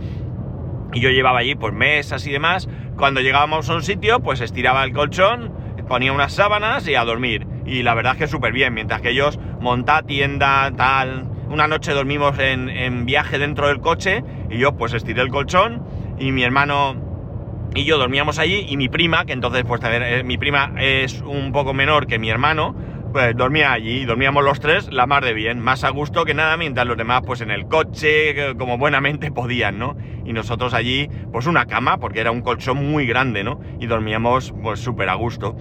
y 0.94 1.00
yo 1.00 1.10
llevaba 1.10 1.40
allí 1.40 1.56
pues 1.56 1.74
mesas 1.74 2.28
y 2.28 2.32
demás, 2.32 2.68
cuando 2.98 3.22
llegábamos 3.22 3.70
a 3.70 3.76
un 3.76 3.84
sitio 3.84 4.20
pues 4.20 4.42
estiraba 4.42 4.84
el 4.84 4.92
colchón, 4.92 5.54
ponía 5.88 6.14
unas 6.14 6.34
sábanas 6.34 6.88
y 6.88 6.96
a 6.96 7.04
dormir, 7.04 7.48
y 7.66 7.84
la 7.84 7.94
verdad 7.94 8.14
es 8.14 8.20
que 8.20 8.28
súper 8.28 8.54
bien, 8.54 8.74
mientras 8.74 9.02
que 9.02 9.10
ellos 9.10 9.40
monta 9.60 10.04
tienda, 10.04 10.72
tal, 10.76 11.31
una 11.52 11.68
noche 11.68 11.92
dormimos 11.92 12.40
en, 12.40 12.70
en, 12.70 13.06
viaje 13.06 13.38
dentro 13.38 13.68
del 13.68 13.80
coche 13.80 14.24
y 14.50 14.58
yo 14.58 14.76
pues 14.78 14.94
estiré 14.94 15.22
el 15.22 15.30
colchón 15.30 15.84
y 16.18 16.32
mi 16.32 16.44
hermano 16.44 16.96
y 17.76 17.86
yo 17.86 17.98
dormíamos 17.98 18.40
allí 18.40 18.66
y 18.68 18.78
mi 18.78 18.90
prima, 18.90 19.26
que 19.26 19.34
entonces 19.34 19.64
pues 19.66 19.82
ver, 19.82 20.02
eh, 20.04 20.24
mi 20.24 20.38
prima 20.38 20.74
es 20.78 21.22
un 21.22 21.52
poco 21.52 21.74
menor 21.74 22.08
que 22.08 22.20
mi 22.20 22.30
hermano, 22.30 22.76
pues 23.14 23.36
dormía 23.36 23.72
allí, 23.72 24.06
dormíamos 24.06 24.44
los 24.44 24.60
tres 24.60 24.92
la 24.92 25.06
mar 25.06 25.24
de 25.24 25.34
bien, 25.34 25.60
más 25.60 25.84
a 25.84 25.90
gusto 25.90 26.26
que 26.26 26.34
nada, 26.34 26.58
mientras 26.58 26.86
los 26.86 26.98
demás 26.98 27.22
pues 27.26 27.42
en 27.42 27.52
el 27.52 27.68
coche, 27.68 28.56
como 28.58 28.78
buenamente 28.78 29.32
podían, 29.32 29.80
¿no? 29.80 29.96
Y 30.26 30.34
nosotros 30.34 30.74
allí 30.74 31.10
pues 31.32 31.48
una 31.48 31.66
cama, 31.66 31.98
porque 31.98 32.20
era 32.20 32.32
un 32.32 32.42
colchón 32.42 32.92
muy 32.92 33.06
grande, 33.06 33.44
¿no? 33.44 33.60
Y 33.80 33.88
dormíamos 33.88 34.54
pues 34.62 34.80
súper 34.80 35.10
a 35.10 35.16
gusto. 35.16 35.56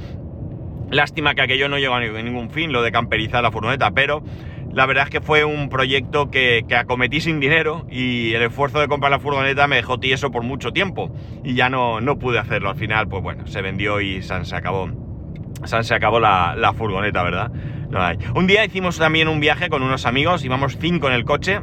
Lástima 0.90 1.36
que 1.36 1.42
aquello 1.42 1.68
no 1.68 1.78
llegó 1.78 1.94
a 1.94 2.00
ningún 2.00 2.50
fin, 2.50 2.72
lo 2.72 2.82
de 2.82 2.90
camperizar 2.90 3.44
la 3.44 3.52
furgoneta, 3.52 3.92
pero 3.92 4.24
la 4.72 4.86
verdad 4.86 5.04
es 5.04 5.10
que 5.10 5.20
fue 5.20 5.44
un 5.44 5.68
proyecto 5.68 6.30
que, 6.30 6.64
que, 6.68 6.76
acometí 6.76 7.20
sin 7.20 7.40
dinero 7.40 7.86
y 7.90 8.32
el 8.34 8.42
esfuerzo 8.42 8.78
de 8.80 8.86
comprar 8.86 9.10
la 9.10 9.18
furgoneta 9.18 9.66
me 9.66 9.76
dejó 9.76 9.98
tieso 9.98 10.30
por 10.30 10.44
mucho 10.44 10.72
tiempo 10.72 11.12
y 11.42 11.54
ya 11.54 11.68
no, 11.68 12.00
no 12.00 12.18
pude 12.18 12.38
hacerlo. 12.38 12.70
Al 12.70 12.76
final, 12.76 13.08
pues 13.08 13.22
bueno, 13.22 13.46
se 13.46 13.62
vendió 13.62 14.00
y 14.00 14.22
San 14.22 14.44
se 14.44 14.54
acabó. 14.54 14.88
San 15.64 15.84
se 15.84 15.94
acabó 15.94 16.20
la, 16.20 16.54
la 16.56 16.72
furgoneta, 16.72 17.22
¿verdad? 17.22 17.50
No 17.90 18.00
hay. 18.00 18.18
Un 18.34 18.46
día 18.46 18.64
hicimos 18.64 18.98
también 18.98 19.26
un 19.26 19.40
viaje 19.40 19.68
con 19.68 19.82
unos 19.82 20.06
amigos, 20.06 20.44
íbamos 20.44 20.78
cinco 20.80 21.08
en 21.08 21.14
el 21.14 21.24
coche. 21.24 21.60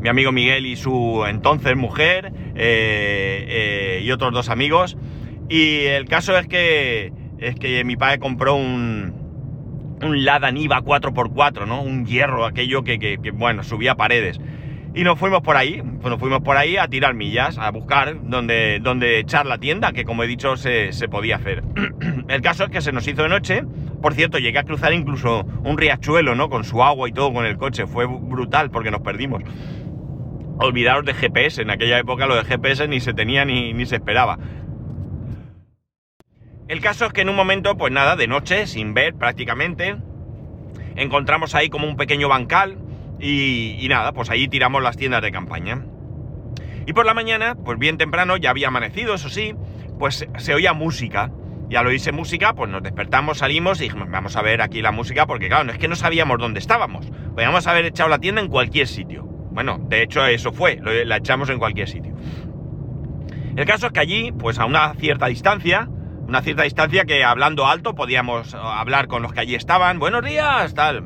Mi 0.00 0.10
amigo 0.10 0.30
Miguel 0.30 0.66
y 0.66 0.76
su 0.76 1.24
entonces 1.26 1.74
mujer 1.74 2.32
eh, 2.54 3.46
eh, 3.48 4.00
y 4.04 4.10
otros 4.10 4.32
dos 4.32 4.50
amigos. 4.50 4.98
Y 5.48 5.86
el 5.86 6.04
caso 6.04 6.36
es 6.36 6.46
que, 6.46 7.12
es 7.38 7.54
que 7.56 7.82
mi 7.84 7.96
padre 7.96 8.18
compró 8.18 8.54
un, 8.54 9.17
un 10.02 10.24
Lada 10.24 10.50
Niva 10.50 10.82
4x4, 10.82 11.66
¿no? 11.66 11.82
Un 11.82 12.06
hierro, 12.06 12.44
aquello 12.44 12.84
que, 12.84 13.18
bueno, 13.32 13.62
subía 13.62 13.94
paredes. 13.94 14.40
Y 14.94 15.04
nos 15.04 15.18
fuimos 15.18 15.42
por 15.42 15.56
ahí, 15.56 15.82
pues 16.00 16.10
nos 16.10 16.18
fuimos 16.18 16.40
por 16.40 16.56
ahí 16.56 16.76
a 16.76 16.88
tirar 16.88 17.14
millas, 17.14 17.58
a 17.58 17.70
buscar 17.70 18.16
donde, 18.22 18.80
donde 18.80 19.18
echar 19.18 19.46
la 19.46 19.58
tienda, 19.58 19.92
que 19.92 20.04
como 20.04 20.24
he 20.24 20.26
dicho 20.26 20.56
se, 20.56 20.92
se 20.92 21.08
podía 21.08 21.36
hacer. 21.36 21.62
El 22.28 22.40
caso 22.40 22.64
es 22.64 22.70
que 22.70 22.80
se 22.80 22.90
nos 22.90 23.06
hizo 23.06 23.22
de 23.22 23.28
noche, 23.28 23.62
por 24.00 24.14
cierto, 24.14 24.38
llegué 24.38 24.58
a 24.58 24.64
cruzar 24.64 24.92
incluso 24.92 25.44
un 25.64 25.76
riachuelo, 25.76 26.34
¿no? 26.34 26.48
Con 26.48 26.64
su 26.64 26.82
agua 26.82 27.08
y 27.08 27.12
todo 27.12 27.32
con 27.32 27.44
el 27.44 27.56
coche, 27.56 27.86
fue 27.86 28.06
brutal 28.06 28.70
porque 28.70 28.90
nos 28.90 29.00
perdimos. 29.00 29.42
Olvidaros 30.60 31.04
de 31.04 31.14
GPS, 31.14 31.62
en 31.62 31.70
aquella 31.70 31.98
época 31.98 32.26
lo 32.26 32.36
de 32.36 32.44
GPS 32.44 32.88
ni 32.88 33.00
se 33.00 33.12
tenía 33.12 33.44
ni, 33.44 33.72
ni 33.72 33.86
se 33.86 33.96
esperaba. 33.96 34.38
El 36.68 36.82
caso 36.82 37.06
es 37.06 37.14
que 37.14 37.22
en 37.22 37.30
un 37.30 37.36
momento, 37.36 37.78
pues 37.78 37.90
nada, 37.90 38.14
de 38.14 38.26
noche, 38.26 38.66
sin 38.66 38.92
ver 38.92 39.14
prácticamente, 39.14 39.96
encontramos 40.96 41.54
ahí 41.54 41.70
como 41.70 41.88
un 41.88 41.96
pequeño 41.96 42.28
bancal 42.28 42.76
y, 43.18 43.86
nada, 43.88 44.12
pues 44.12 44.28
ahí 44.28 44.48
tiramos 44.48 44.82
las 44.82 44.98
tiendas 44.98 45.22
de 45.22 45.32
campaña. 45.32 45.82
Y 46.84 46.92
por 46.92 47.06
la 47.06 47.14
mañana, 47.14 47.54
pues 47.54 47.78
bien 47.78 47.96
temprano, 47.96 48.36
ya 48.36 48.50
había 48.50 48.68
amanecido, 48.68 49.14
eso 49.14 49.30
sí, 49.30 49.54
pues 49.98 50.28
se 50.36 50.54
oía 50.54 50.74
música. 50.74 51.30
Y 51.70 51.76
al 51.76 51.86
oírse 51.86 52.12
música, 52.12 52.54
pues 52.54 52.70
nos 52.70 52.82
despertamos, 52.82 53.38
salimos 53.38 53.80
y 53.80 53.84
dijimos, 53.84 54.10
vamos 54.10 54.36
a 54.36 54.42
ver 54.42 54.60
aquí 54.60 54.82
la 54.82 54.92
música, 54.92 55.26
porque 55.26 55.48
claro, 55.48 55.64
no 55.64 55.72
es 55.72 55.78
que 55.78 55.88
no 55.88 55.96
sabíamos 55.96 56.38
dónde 56.38 56.60
estábamos. 56.60 57.10
Podíamos 57.34 57.66
haber 57.66 57.86
echado 57.86 58.10
la 58.10 58.18
tienda 58.18 58.42
en 58.42 58.48
cualquier 58.48 58.88
sitio. 58.88 59.24
Bueno, 59.24 59.78
de 59.88 60.02
hecho 60.02 60.24
eso 60.26 60.52
fue, 60.52 60.80
la 60.82 61.16
echamos 61.16 61.48
en 61.48 61.58
cualquier 61.58 61.88
sitio. 61.88 62.14
El 63.56 63.64
caso 63.64 63.86
es 63.86 63.92
que 63.92 64.00
allí, 64.00 64.32
pues 64.32 64.58
a 64.58 64.66
una 64.66 64.94
cierta 64.94 65.26
distancia, 65.26 65.88
una 66.28 66.42
cierta 66.42 66.62
distancia 66.64 67.06
que 67.06 67.24
hablando 67.24 67.66
alto 67.66 67.94
podíamos 67.94 68.54
hablar 68.54 69.08
con 69.08 69.22
los 69.22 69.32
que 69.32 69.40
allí 69.40 69.54
estaban, 69.54 69.98
buenos 69.98 70.22
días, 70.22 70.74
tal. 70.74 71.02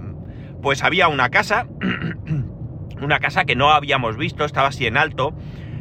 Pues 0.61 0.83
había 0.83 1.07
una 1.07 1.31
casa, 1.31 1.69
una 3.01 3.21
casa 3.21 3.45
que 3.45 3.55
no 3.55 3.71
habíamos 3.71 4.17
visto, 4.17 4.45
estaba 4.45 4.69
así 4.69 4.85
en 4.85 4.97
alto, 4.97 5.33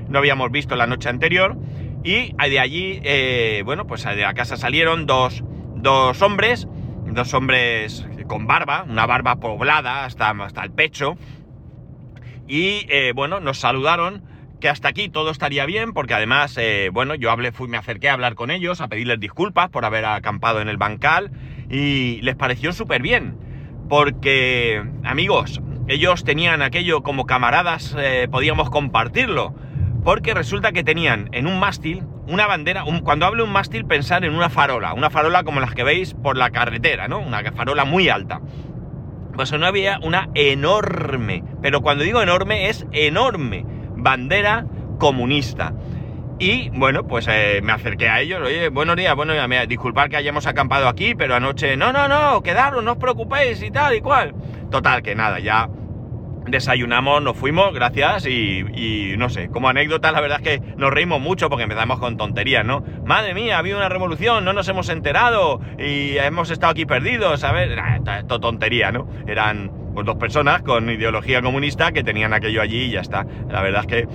no 0.10 0.20
habíamos 0.20 0.52
visto 0.52 0.76
la 0.76 0.86
noche 0.86 1.10
anterior, 1.10 1.58
y 2.04 2.34
de 2.34 2.60
allí, 2.60 3.02
eh, 3.04 3.64
bueno, 3.66 3.88
pues 3.88 4.04
de 4.04 4.16
la 4.16 4.36
casa 4.36 4.58
salieron 4.58 5.08
dos, 5.08 5.44
dos 5.76 6.22
hombres, 6.22 6.68
dos 7.08 7.34
hombres 7.34 8.06
con 8.28 8.46
barba, 8.46 8.86
una 8.88 9.08
barba 9.08 9.38
poblada 9.38 10.06
hasta, 10.06 10.30
hasta 10.30 10.64
el 10.64 10.72
pecho, 10.72 11.18
y 12.48 12.86
eh, 12.90 13.12
bueno, 13.16 13.40
nos 13.40 13.58
saludaron 13.58 14.24
que 14.62 14.70
hasta 14.70 14.88
aquí 14.88 15.10
todo 15.10 15.32
estaría 15.32 15.66
bien, 15.66 15.92
porque 15.92 16.14
además, 16.14 16.56
eh, 16.58 16.90
bueno, 16.94 17.16
yo 17.16 17.36
me 17.36 17.78
acerqué 17.78 18.10
a 18.10 18.14
hablar 18.14 18.36
con 18.36 18.52
ellos, 18.52 18.80
a 18.80 18.88
pedirles 18.88 19.20
disculpas 19.20 19.70
por 19.70 19.84
haber 19.84 20.06
acampado 20.06 20.62
en 20.62 20.70
el 20.70 20.78
bancal, 20.78 21.32
y 21.70 22.22
les 22.22 22.36
pareció 22.36 22.72
súper 22.72 23.02
bien, 23.02 23.36
porque, 23.90 24.82
amigos, 25.04 25.62
ellos 25.90 26.24
tenían 26.24 26.62
aquello 26.62 27.02
como 27.02 27.26
camaradas, 27.26 27.94
eh, 28.00 28.30
podíamos 28.32 28.70
compartirlo, 28.70 29.54
porque 30.06 30.34
resulta 30.34 30.72
que 30.72 30.84
tenían 30.84 31.28
en 31.34 31.48
un 31.48 31.60
mástil 31.60 32.04
una 32.28 32.48
bandera, 32.48 32.86
cuando 33.04 33.26
hablo 33.26 33.44
un 33.44 33.52
mástil 33.52 33.86
pensar 33.86 34.24
en 34.24 34.34
una 34.34 34.50
farola, 34.50 34.94
una 34.94 35.10
farola 35.10 35.44
como 35.44 35.60
las 35.60 35.74
que 35.74 35.84
veis 35.84 36.14
por 36.14 36.38
la 36.38 36.52
carretera, 36.52 37.08
¿no? 37.08 37.20
Una 37.20 37.44
farola 37.52 37.84
muy 37.84 38.08
alta. 38.10 38.40
Pues 39.34 39.52
no 39.52 39.66
había 39.66 40.00
una 40.02 40.30
enorme, 40.34 41.44
pero 41.62 41.82
cuando 41.82 42.04
digo 42.04 42.22
enorme 42.22 42.70
es 42.70 42.86
enorme, 42.92 43.66
bandera 44.02 44.66
comunista. 44.98 45.74
Y 46.40 46.70
bueno, 46.70 47.06
pues 47.06 47.28
eh, 47.30 47.62
me 47.62 47.72
acerqué 47.72 48.10
a 48.10 48.20
ellos, 48.20 48.42
oye, 48.44 48.70
buenos 48.70 48.96
días, 48.96 49.16
buenos 49.16 49.36
días, 49.36 49.68
disculpad 49.68 50.10
que 50.10 50.18
hayamos 50.18 50.48
acampado 50.48 50.88
aquí, 50.88 51.14
pero 51.14 51.36
anoche, 51.36 51.78
no, 51.78 51.94
no, 51.94 52.08
no, 52.08 52.42
quedaros, 52.42 52.84
no 52.84 52.94
os 52.94 52.98
preocupéis 52.98 53.62
y 53.62 53.70
tal 53.70 53.96
y 53.96 54.02
cual. 54.02 54.34
Total, 54.72 55.04
que 55.04 55.14
nada, 55.14 55.40
ya 55.40 55.70
desayunamos, 56.48 57.22
nos 57.22 57.38
fuimos, 57.38 57.74
gracias, 57.74 58.26
y, 58.26 59.14
no 59.18 59.30
sé, 59.30 59.50
como 59.50 59.70
anécdota, 59.70 60.12
la 60.12 60.22
verdad 60.22 60.40
es 60.42 60.60
que 60.60 60.74
nos 60.78 60.92
reímos 60.92 61.22
mucho 61.22 61.50
porque 61.50 61.64
empezamos 61.64 62.00
con 62.00 62.18
tonterías, 62.18 62.66
¿no? 62.66 62.84
Madre 63.06 63.36
mía, 63.36 63.58
ha 63.58 63.60
habido 63.60 63.78
una 63.78 63.90
revolución, 63.90 64.44
no 64.44 64.52
nos 64.52 64.68
hemos 64.68 64.90
enterado 64.90 65.62
y 65.78 66.18
hemos 66.18 66.50
estado 66.50 66.72
aquí 66.72 66.86
perdidos, 66.86 67.42
¿sabes? 67.42 67.70
Esto 68.18 68.40
tontería, 68.40 68.92
¿no? 68.92 69.08
Eran 69.28 69.81
pues, 69.94 70.06
dos 70.06 70.16
personas 70.16 70.62
con 70.62 70.90
ideología 70.90 71.42
comunista 71.42 71.92
que 71.92 72.04
tenían 72.04 72.34
aquello 72.34 72.62
allí 72.62 72.84
y 72.84 72.92
ya 72.92 73.02
está. 73.02 73.26
La 73.50 73.62
verdad 73.62 73.82
es 73.82 73.88
que 73.88 74.08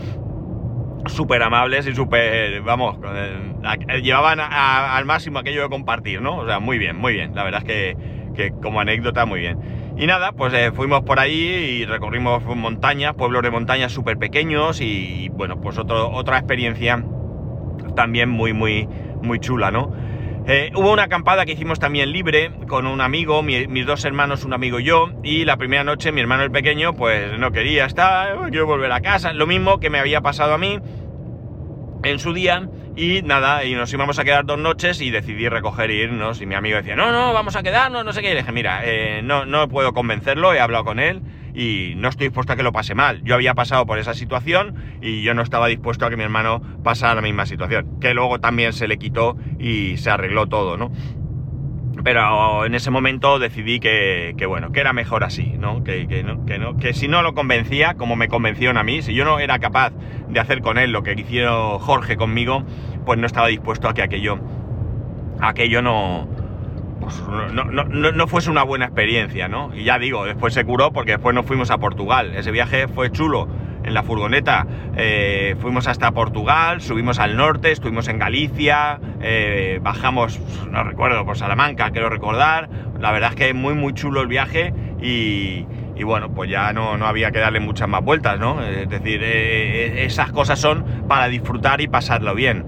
súper 1.09 1.43
amables 1.43 1.87
y 1.87 1.95
súper, 1.95 2.61
vamos, 2.63 2.97
eh, 3.15 4.01
llevaban 4.03 4.41
al 4.41 5.05
máximo 5.05 5.39
aquello 5.39 5.63
de 5.63 5.69
compartir, 5.69 6.21
¿no? 6.21 6.39
O 6.39 6.47
sea, 6.47 6.59
muy 6.59 6.79
bien, 6.79 6.97
muy 6.97 7.13
bien. 7.13 7.35
La 7.35 7.45
verdad 7.45 7.63
es 7.63 7.67
que, 7.67 7.97
que 8.35 8.51
como 8.63 8.81
anécdota, 8.81 9.25
muy 9.27 9.41
bien. 9.41 9.59
Y 9.97 10.07
nada, 10.07 10.33
pues 10.33 10.53
eh, 10.53 10.73
fuimos 10.73 11.03
por 11.03 11.19
ahí 11.19 11.81
y 11.81 11.85
recorrimos 11.87 12.45
montañas, 12.45 13.15
pueblos 13.15 13.43
de 13.43 13.51
montañas 13.51 13.93
súper 13.93 14.19
pequeños 14.19 14.81
y 14.81 15.31
bueno, 15.31 15.61
pues 15.61 15.79
otra 15.79 16.39
experiencia 16.39 17.03
también 17.95 18.29
muy, 18.29 18.53
muy, 18.53 18.89
muy 19.23 19.39
chula, 19.39 19.71
¿no? 19.71 19.91
Eh, 20.49 20.71
hubo 20.77 20.93
una 20.93 21.05
acampada 21.05 21.45
que 21.45 21.53
hicimos 21.53 21.81
también 21.81 22.13
libre 22.13 22.53
con 22.69 22.87
un 22.87 23.01
amigo, 23.01 23.43
mis 23.43 23.85
dos 23.85 24.05
hermanos, 24.05 24.45
un 24.45 24.53
amigo 24.53 24.79
y 24.79 24.85
yo, 24.85 25.11
y 25.25 25.45
la 25.45 25.57
primera 25.57 25.83
noche 25.83 26.13
mi 26.13 26.21
hermano 26.21 26.45
el 26.45 26.53
pequeño 26.53 26.95
pues 26.95 27.37
no 27.37 27.51
quería 27.51 27.85
estar, 27.85 28.49
quiero 28.51 28.67
volver 28.67 28.93
a 28.93 29.01
casa, 29.01 29.33
lo 29.33 29.49
mismo 29.49 29.81
que 29.81 29.91
me 29.91 29.99
había 29.99 30.21
pasado 30.21 30.55
a 30.55 30.59
mí. 30.59 30.79
En 32.05 32.21
su 32.21 32.33
día 32.33 32.69
y 32.97 33.21
nada, 33.23 33.65
y 33.65 33.75
nos 33.75 33.93
íbamos 33.93 34.19
a 34.19 34.25
quedar 34.25 34.47
dos 34.47 34.59
noches 34.59 35.03
y 35.03 35.11
decidí 35.11 35.49
recoger 35.51 35.91
e 35.91 35.97
irnos. 35.97 36.41
Y 36.41 36.47
mi 36.47 36.55
amigo 36.55 36.79
decía, 36.79 36.97
no, 36.97 37.13
no, 37.13 37.35
vamos 37.35 37.55
a 37.55 37.63
quedarnos, 37.63 38.05
no 38.05 38.13
sé 38.15 38.23
qué. 38.23 38.31
Y 38.31 38.35
le 38.35 38.41
dije, 38.41 38.53
mira, 38.53 38.81
eh, 38.85 39.21
no, 39.23 39.45
no 39.45 39.69
puedo 39.69 39.93
convencerlo, 39.93 40.55
he 40.55 40.61
hablado 40.61 40.85
con 40.85 40.99
él 40.99 41.21
y 41.55 41.93
no 41.97 42.09
estoy 42.09 42.29
dispuesto 42.29 42.55
a 42.55 42.57
que 42.57 42.63
lo 42.63 42.73
pase 42.73 42.95
mal. 42.95 43.23
Yo 43.23 43.35
había 43.35 43.55
pasado 43.55 43.85
por 43.85 43.99
esa 43.99 44.15
situación 44.15 44.99
y 45.03 45.23
yo 45.23 45.35
no 45.35 45.43
estaba 45.43 45.67
dispuesto 45.67 46.07
a 46.07 46.11
que 46.11 46.17
mi 46.17 46.23
hermano 46.23 46.63
pasara 46.83 47.15
la 47.15 47.23
misma 47.23 47.45
situación. 47.45 48.01
Que 48.01 48.15
luego 48.15 48.41
también 48.41 48.73
se 48.73 48.89
le 48.89 48.97
quitó 48.97 49.37
y 49.59 49.99
se 49.99 50.11
arregló 50.11 50.47
todo, 50.47 50.79
¿no? 50.79 50.91
Pero 52.07 52.65
en 52.65 52.77
ese 52.77 52.93
momento 52.93 53.41
decidí 53.41 53.81
que, 53.81 54.33
bueno, 54.47 54.71
que 54.71 54.79
era 54.79 54.93
mejor 54.93 55.25
así, 55.25 55.57
¿no? 55.59 55.83
Que, 55.83 56.07
no, 56.23 56.77
que 56.77 56.95
si 56.95 57.09
no 57.09 57.21
lo 57.21 57.35
convencía, 57.35 57.95
como 57.95 58.15
me 58.15 58.29
convencieron 58.29 58.79
a 58.79 58.85
mí, 58.85 59.03
si 59.03 59.13
yo 59.13 59.25
no 59.25 59.41
era 59.41 59.59
capaz 59.59 59.93
de 60.29 60.39
hacer 60.39 60.61
con 60.61 60.79
él 60.79 60.93
lo 60.93 61.03
que 61.03 61.15
hicieron 61.15 61.81
Jorge 61.81 62.17
conmigo, 62.17 62.63
pues 63.05 63.19
no 63.19 63.27
estaba 63.27 63.49
dispuesto 63.49 63.89
a 63.89 63.95
que 63.95 64.03
aquello, 64.03 64.39
aquello 65.41 65.83
no, 65.83 66.29
pues 67.01 67.21
no, 67.53 67.65
no, 67.65 67.85
no, 67.85 68.27
fuese 68.29 68.51
una 68.51 68.63
buena 68.63 68.85
experiencia, 68.85 69.49
¿no? 69.49 69.75
Y 69.75 69.83
ya 69.83 69.99
digo, 69.99 70.27
después 70.27 70.55
se 70.55 70.63
curó 70.63 70.93
porque 70.93 71.11
después 71.11 71.35
nos 71.35 71.45
fuimos 71.45 71.73
a 71.73 71.79
Portugal. 71.79 72.37
Ese 72.37 72.53
viaje 72.53 72.87
fue 72.87 73.11
chulo. 73.11 73.49
En 73.87 73.95
la 73.95 74.03
furgoneta 74.03 74.67
eh, 74.97 75.55
fuimos 75.61 75.87
hasta 75.87 76.11
Portugal, 76.11 76.81
subimos 76.81 77.21
al 77.21 77.37
norte, 77.37 77.71
estuvimos 77.71 78.09
en 78.09 78.19
Galicia, 78.19 78.99
eh, 79.21 79.79
bajamos, 79.81 80.41
no 80.69 80.83
recuerdo, 80.83 81.25
por 81.25 81.39
Salamanca, 81.39 81.91
quiero 81.93 82.11
recordar. 82.11 82.69
La 83.01 83.13
verdad 83.13 83.31
es 83.31 83.37
que 83.37 83.55
muy, 83.55 83.75
muy 83.75 83.95
chulo 83.95 84.23
el 84.23 84.27
viaje 84.27 84.75
y, 85.01 85.67
y 85.95 86.03
bueno, 86.03 86.35
pues 86.35 86.51
ya 86.51 86.73
no, 86.73 86.97
no, 86.97 87.07
había 87.07 87.31
que 87.31 87.39
darle 87.39 87.61
muchas 87.61 87.89
más 87.89 88.03
vueltas, 88.03 88.41
¿no? 88.41 88.61
Es 88.61 88.89
decir, 88.89 89.21
eh, 89.23 90.05
esas 90.05 90.33
cosas 90.33 90.59
son 90.59 90.85
para 91.07 91.29
disfrutar 91.29 91.81
y 91.81 91.87
pasarlo 91.87 92.35
bien. 92.35 92.65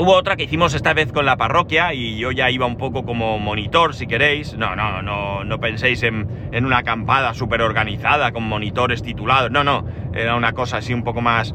Hubo 0.00 0.14
otra 0.14 0.34
que 0.34 0.44
hicimos 0.44 0.72
esta 0.72 0.94
vez 0.94 1.12
con 1.12 1.26
la 1.26 1.36
parroquia 1.36 1.92
y 1.92 2.16
yo 2.16 2.30
ya 2.30 2.48
iba 2.48 2.64
un 2.64 2.78
poco 2.78 3.04
como 3.04 3.38
monitor, 3.38 3.94
si 3.94 4.06
queréis. 4.06 4.56
No, 4.56 4.74
no, 4.74 5.02
no, 5.02 5.44
no 5.44 5.60
penséis 5.60 6.02
en, 6.04 6.26
una 6.54 6.78
acampada 6.78 7.34
súper 7.34 7.60
organizada 7.60 8.32
con 8.32 8.44
monitores 8.44 9.02
titulados. 9.02 9.50
No, 9.50 9.62
no, 9.62 9.84
era 10.14 10.36
una 10.36 10.54
cosa 10.54 10.78
así 10.78 10.94
un 10.94 11.04
poco 11.04 11.20
más 11.20 11.54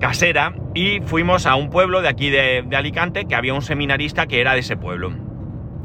casera. 0.00 0.54
Y 0.74 1.00
fuimos 1.02 1.44
a 1.44 1.56
un 1.56 1.68
pueblo 1.68 2.00
de 2.00 2.08
aquí 2.08 2.30
de 2.30 2.64
Alicante 2.74 3.26
que 3.26 3.34
había 3.34 3.52
un 3.52 3.60
seminarista 3.60 4.26
que 4.26 4.40
era 4.40 4.54
de 4.54 4.60
ese 4.60 4.78
pueblo. 4.78 5.27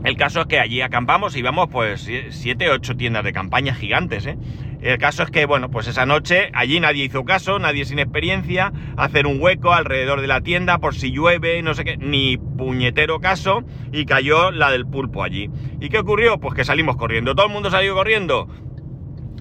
El 0.03 0.17
caso 0.17 0.41
es 0.41 0.47
que 0.47 0.59
allí 0.59 0.81
acampamos 0.81 1.35
y 1.35 1.39
íbamos 1.39 1.69
pues 1.69 2.09
siete, 2.29 2.69
ocho 2.69 2.95
tiendas 2.95 3.23
de 3.23 3.31
campaña 3.31 3.73
gigantes, 3.73 4.25
¿eh? 4.25 4.37
El 4.81 4.97
caso 4.97 5.23
es 5.23 5.31
que, 5.31 5.45
bueno, 5.45 5.71
pues 5.71 5.87
esa 5.87 6.05
noche 6.05 6.49
allí 6.53 6.81
nadie 6.81 7.05
hizo 7.05 7.23
caso, 7.23 7.57
nadie 7.57 7.85
sin 7.85 7.99
experiencia, 7.99 8.73
hacer 8.97 9.27
un 9.27 9.41
hueco 9.41 9.71
alrededor 9.71 10.19
de 10.19 10.27
la 10.27 10.41
tienda 10.41 10.79
por 10.79 10.93
si 10.93 11.11
llueve, 11.11 11.61
no 11.61 11.73
sé 11.73 11.85
qué, 11.85 11.95
ni 11.95 12.35
puñetero 12.35 13.21
caso, 13.21 13.63
y 13.93 14.05
cayó 14.05 14.51
la 14.51 14.71
del 14.71 14.85
pulpo 14.85 15.23
allí. 15.23 15.49
¿Y 15.79 15.87
qué 15.87 15.99
ocurrió? 15.99 16.37
Pues 16.37 16.53
que 16.53 16.65
salimos 16.65 16.97
corriendo, 16.97 17.33
todo 17.33 17.45
el 17.45 17.53
mundo 17.53 17.71
salió 17.71 17.95
corriendo. 17.95 18.49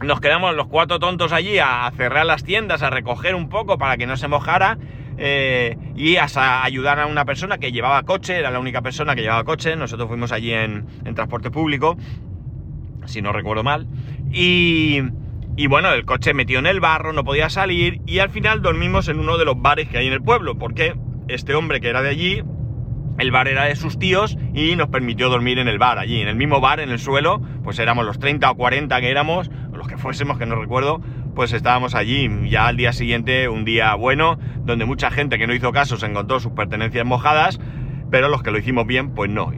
Nos 0.01 0.21
quedamos 0.21 0.55
los 0.55 0.69
cuatro 0.69 1.01
tontos 1.01 1.33
allí 1.33 1.59
a 1.59 1.91
cerrar 1.97 2.25
las 2.25 2.45
tiendas, 2.45 2.83
a 2.83 2.91
recoger 2.91 3.35
un 3.35 3.49
poco 3.49 3.79
para 3.79 3.97
que 3.97 4.07
no 4.07 4.17
se 4.17 4.29
mojara. 4.29 4.79
Eh, 5.19 5.77
y 5.95 6.17
a 6.17 6.65
ayudar 6.65 7.01
a 7.01 7.07
una 7.07 7.25
persona 7.25 7.59
que 7.59 7.73
llevaba 7.73 8.03
coche, 8.03 8.39
era 8.39 8.51
la 8.51 8.59
única 8.59 8.83
persona 8.83 9.15
que 9.15 9.23
llevaba 9.23 9.45
coche, 9.45 9.77
nosotros 9.77 10.09
fuimos 10.09 10.33
allí 10.33 10.53
en, 10.53 10.87
transporte 11.15 11.51
público, 11.51 11.97
si 13.05 13.21
no 13.21 13.33
recuerdo 13.33 13.63
mal, 13.63 13.87
y, 14.33 15.01
y 15.57 15.67
bueno, 15.67 15.93
el 15.93 16.05
coche 16.05 16.35
metió 16.35 16.59
en 16.59 16.67
el 16.67 16.81
barro, 16.81 17.13
no 17.13 17.25
podía 17.25 17.51
salir 17.51 18.01
y 18.07 18.21
al 18.21 18.31
final 18.31 18.63
dormimos 18.63 19.09
en 19.09 19.19
uno 19.19 19.37
de 19.37 19.45
los 19.45 19.61
bares 19.61 19.89
que 19.89 19.99
hay 19.99 20.07
en 20.07 20.13
el 20.15 20.23
pueblo, 20.23 20.57
porque 20.57 20.95
este 21.29 21.55
hombre 21.55 21.81
que 21.81 21.89
era 21.89 22.03
de 22.03 22.09
allí, 22.09 22.43
el 23.19 23.31
bar 23.31 23.49
era 23.49 23.65
de 23.65 23.77
sus 23.77 23.99
tíos 23.99 24.37
y 24.55 24.75
nos 24.77 24.89
permitió 24.89 25.29
dormir 25.29 25.59
en 25.59 25.69
el 25.69 25.79
bar 25.79 25.99
allí, 25.99 26.21
en 26.21 26.29
el 26.29 26.37
mismo 26.37 26.61
bar, 26.61 26.81
en 26.81 26.91
el 26.91 26.99
suelo, 26.99 27.41
pues 27.63 27.79
éramos 27.79 28.07
los 28.07 28.19
30 28.19 28.51
o 28.51 28.55
40 28.57 29.01
que 29.01 29.11
éramos, 29.11 29.51
los 29.73 29.87
que 29.87 29.97
fuésemos, 29.97 30.39
que 30.39 30.47
no 30.47 30.57
recuerdo, 30.57 31.01
pues 31.35 31.53
estábamos 31.53 31.95
allí 31.95 32.29
ya 32.49 32.67
al 32.67 32.77
día 32.77 32.93
siguiente, 32.93 33.49
un 33.49 33.65
día 33.65 33.95
bueno, 33.95 34.39
donde 34.65 34.85
mucha 34.85 35.11
gente 35.11 35.39
que 35.39 35.47
no 35.47 35.55
hizo 35.55 35.73
caso 35.73 35.97
se 35.97 36.07
encontró 36.07 36.41
sus 36.41 36.53
pertenencias 36.53 37.07
mojadas, 37.07 37.61
pero 38.11 38.29
los 38.29 38.43
que 38.43 38.51
lo 38.51 38.59
hicimos 38.59 38.87
bien, 38.87 39.15
pues 39.15 39.31
no. 39.31 39.53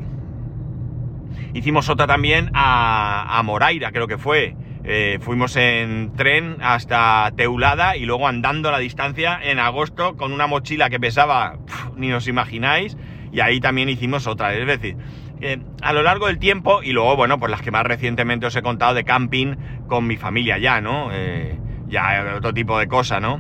Hicimos 1.53 1.89
otra 1.89 2.07
también 2.07 2.51
a, 2.55 3.39
a 3.39 3.43
Moraira, 3.43 3.93
creo 3.93 4.07
que 4.07 4.19
fue, 4.19 4.57
eh, 4.87 5.19
fuimos 5.23 5.57
en 5.57 6.13
tren 6.15 6.59
hasta 6.61 7.33
Teulada 7.37 7.97
y 7.97 8.05
luego 8.05 8.29
andando 8.29 8.69
a 8.69 8.73
la 8.73 8.79
distancia 8.79 9.39
en 9.43 9.59
agosto 9.59 10.15
con 10.17 10.33
una 10.33 10.47
mochila 10.47 10.91
que 10.91 11.01
pesaba, 11.01 11.57
ni 11.97 12.13
os 12.13 12.29
imagináis, 12.29 12.97
y 13.33 13.41
ahí 13.41 13.61
también 13.61 13.89
hicimos 13.89 14.27
otra. 14.27 14.55
Es 14.55 14.67
decir, 14.67 14.97
eh, 15.41 15.59
a 15.81 15.93
lo 15.93 16.03
largo 16.03 16.27
del 16.27 16.39
tiempo, 16.39 16.83
y 16.83 16.93
luego, 16.93 17.17
bueno, 17.17 17.39
pues 17.41 17.51
las 17.51 17.63
que 17.63 17.71
más 17.71 17.85
recientemente 17.85 18.47
os 18.47 18.57
he 18.57 18.63
contado 18.63 18.95
de 18.95 19.05
camping 19.05 19.57
con 19.87 20.07
mi 20.07 20.17
familia 20.17 20.59
ya, 20.59 20.81
¿no? 20.81 21.09
Eh, 21.13 21.59
ya 21.95 22.35
otro 22.37 22.53
tipo 22.53 22.79
de 22.79 22.89
cosa, 22.89 23.21
¿no? 23.21 23.37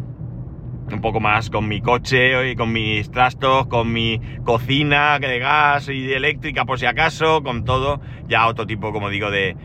Un 0.90 1.01
poco 1.01 1.19
más 1.19 1.51
con 1.51 1.67
mi 1.67 1.81
coche 1.81 2.51
y 2.51 2.57
con 2.57 2.73
mis 2.73 3.11
trastos, 3.11 3.67
con 3.67 3.93
mi 3.93 4.21
cocina 4.45 5.19
de 5.19 5.38
gas 5.38 5.88
y 5.88 6.03
de 6.03 6.17
eléctrica 6.17 6.64
por 6.64 6.79
si 6.79 6.87
acaso, 6.87 7.43
con 7.43 7.64
todo, 7.64 8.01
ya 8.29 8.47
otro 8.47 8.67
tipo, 8.67 8.93
como 8.93 9.11
digo, 9.11 9.31
de, 9.31 9.57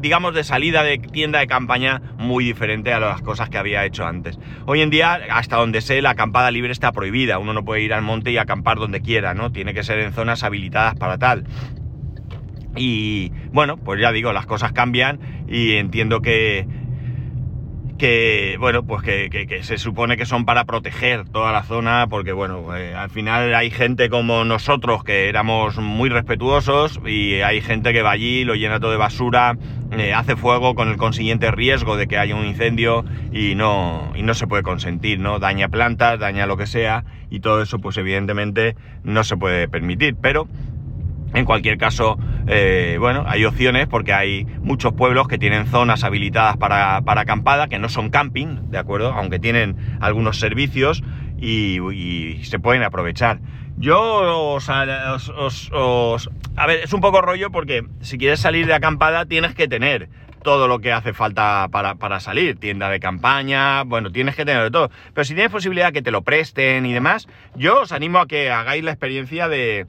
digamos, 0.00 0.34
de 0.34 0.44
salida 0.44 0.82
de 0.82 0.98
tienda 0.98 1.40
de 1.40 1.46
campaña 1.46 2.00
muy 2.18 2.44
diferente 2.44 2.92
a 2.92 3.00
las 3.00 3.20
cosas 3.20 3.50
que 3.50 3.58
había 3.58 3.84
hecho 3.84 4.06
antes. 4.06 4.38
Hoy 4.64 4.80
en 4.80 4.90
día, 4.90 5.18
hasta 5.30 5.56
donde 5.56 5.80
sé, 5.80 6.00
la 6.00 6.10
acampada 6.10 6.50
libre 6.50 6.72
está 6.72 6.92
prohibida. 6.92 7.38
Uno 7.38 7.52
no 7.52 7.64
puede 7.64 7.82
ir 7.82 7.92
al 7.92 8.02
monte 8.02 8.30
y 8.30 8.38
acampar 8.38 8.78
donde 8.78 9.00
quiera, 9.00 9.34
¿no? 9.34 9.50
Tiene 9.50 9.74
que 9.74 9.82
ser 9.82 9.98
en 9.98 10.12
zonas 10.12 10.44
habilitadas 10.44 10.94
para 10.94 11.18
tal. 11.18 11.44
Y 12.76 13.32
bueno, 13.54 13.76
pues 13.76 14.00
ya 14.00 14.10
digo, 14.10 14.32
las 14.32 14.46
cosas 14.46 14.72
cambian 14.72 15.20
y 15.48 15.76
entiendo 15.76 16.20
que, 16.20 16.66
que 17.98 18.56
bueno, 18.58 18.82
pues 18.84 19.04
que, 19.04 19.60
se 19.62 19.78
supone 19.78 20.16
que 20.16 20.26
son 20.26 20.44
para 20.44 20.64
proteger 20.64 21.28
toda 21.28 21.52
la 21.52 21.62
zona, 21.62 22.08
porque 22.10 22.32
bueno, 22.32 22.76
eh, 22.76 22.96
al 22.96 23.10
final 23.10 23.54
hay 23.54 23.70
gente 23.70 24.10
como 24.10 24.44
nosotros 24.44 25.04
que 25.04 25.28
éramos 25.28 25.76
muy 25.78 26.08
respetuosos 26.08 27.00
y 27.06 27.42
hay 27.42 27.60
gente 27.60 27.92
que 27.92 28.02
va 28.02 28.10
allí, 28.10 28.42
lo 28.42 28.56
llena 28.56 28.80
todo 28.80 28.90
de 28.90 28.96
basura, 28.96 29.56
eh, 29.92 30.12
hace 30.12 30.34
fuego 30.34 30.74
con 30.74 30.88
el 30.88 30.96
consiguiente 30.96 31.52
riesgo 31.52 31.96
de 31.96 32.08
que 32.08 32.18
haya 32.18 32.34
un 32.34 32.46
incendio 32.46 33.04
y 33.32 33.54
no, 33.54 34.10
y 34.16 34.24
no 34.24 34.34
se 34.34 34.48
puede 34.48 34.64
consentir, 34.64 35.20
¿no? 35.20 35.38
Daña 35.38 35.68
plantas, 35.68 36.18
daña 36.18 36.46
lo 36.46 36.56
que 36.56 36.66
sea 36.66 37.04
y 37.30 37.38
todo 37.38 37.62
eso 37.62 37.78
pues 37.78 37.96
evidentemente 37.98 38.74
no 39.04 39.22
se 39.22 39.36
puede 39.36 39.68
permitir, 39.68 40.16
pero 40.20 40.48
en 41.34 41.44
cualquier 41.44 41.78
caso, 41.78 42.16
eh, 42.46 42.96
bueno, 43.00 43.24
hay 43.26 43.44
opciones 43.44 43.88
porque 43.88 44.12
hay 44.12 44.46
muchos 44.62 44.92
pueblos 44.92 45.26
que 45.26 45.36
tienen 45.36 45.66
zonas 45.66 46.04
habilitadas 46.04 46.56
para, 46.56 46.98
acampada, 46.98 47.66
que 47.66 47.78
no 47.80 47.88
son 47.88 48.10
camping, 48.10 48.70
¿de 48.70 48.78
acuerdo? 48.78 49.12
Aunque 49.12 49.40
tienen 49.40 49.76
algunos 50.00 50.38
servicios 50.38 51.02
y, 51.38 52.40
se 52.44 52.58
pueden 52.60 52.84
aprovechar. 52.84 53.40
Yo 53.76 54.00
os, 54.54 54.68
A 54.68 54.86
ver, 56.66 56.80
es 56.84 56.92
un 56.92 57.00
poco 57.00 57.20
rollo 57.20 57.50
porque 57.50 57.84
si 58.00 58.16
quieres 58.16 58.38
salir 58.38 58.66
de 58.66 58.74
acampada 58.74 59.26
tienes 59.26 59.54
que 59.54 59.66
tener 59.66 60.08
todo 60.44 60.68
lo 60.68 60.78
que 60.78 60.92
hace 60.92 61.12
falta 61.12 61.66
para, 61.72 61.96
para, 61.96 62.20
salir, 62.20 62.60
tienda 62.60 62.90
de 62.90 63.00
campaña, 63.00 63.82
bueno, 63.82 64.12
tienes 64.12 64.36
que 64.36 64.44
tener 64.44 64.62
de 64.62 64.70
todo. 64.70 64.90
Pero 65.12 65.24
si 65.24 65.34
tienes 65.34 65.50
posibilidad 65.50 65.92
que 65.92 66.02
te 66.02 66.12
lo 66.12 66.22
presten 66.22 66.86
y 66.86 66.92
demás, 66.92 67.26
yo 67.56 67.80
os 67.80 67.92
animo 67.92 68.18
a 68.18 68.28
que 68.28 68.50
hagáis 68.50 68.84
la 68.84 68.92
experiencia 68.92 69.48
de, 69.48 69.86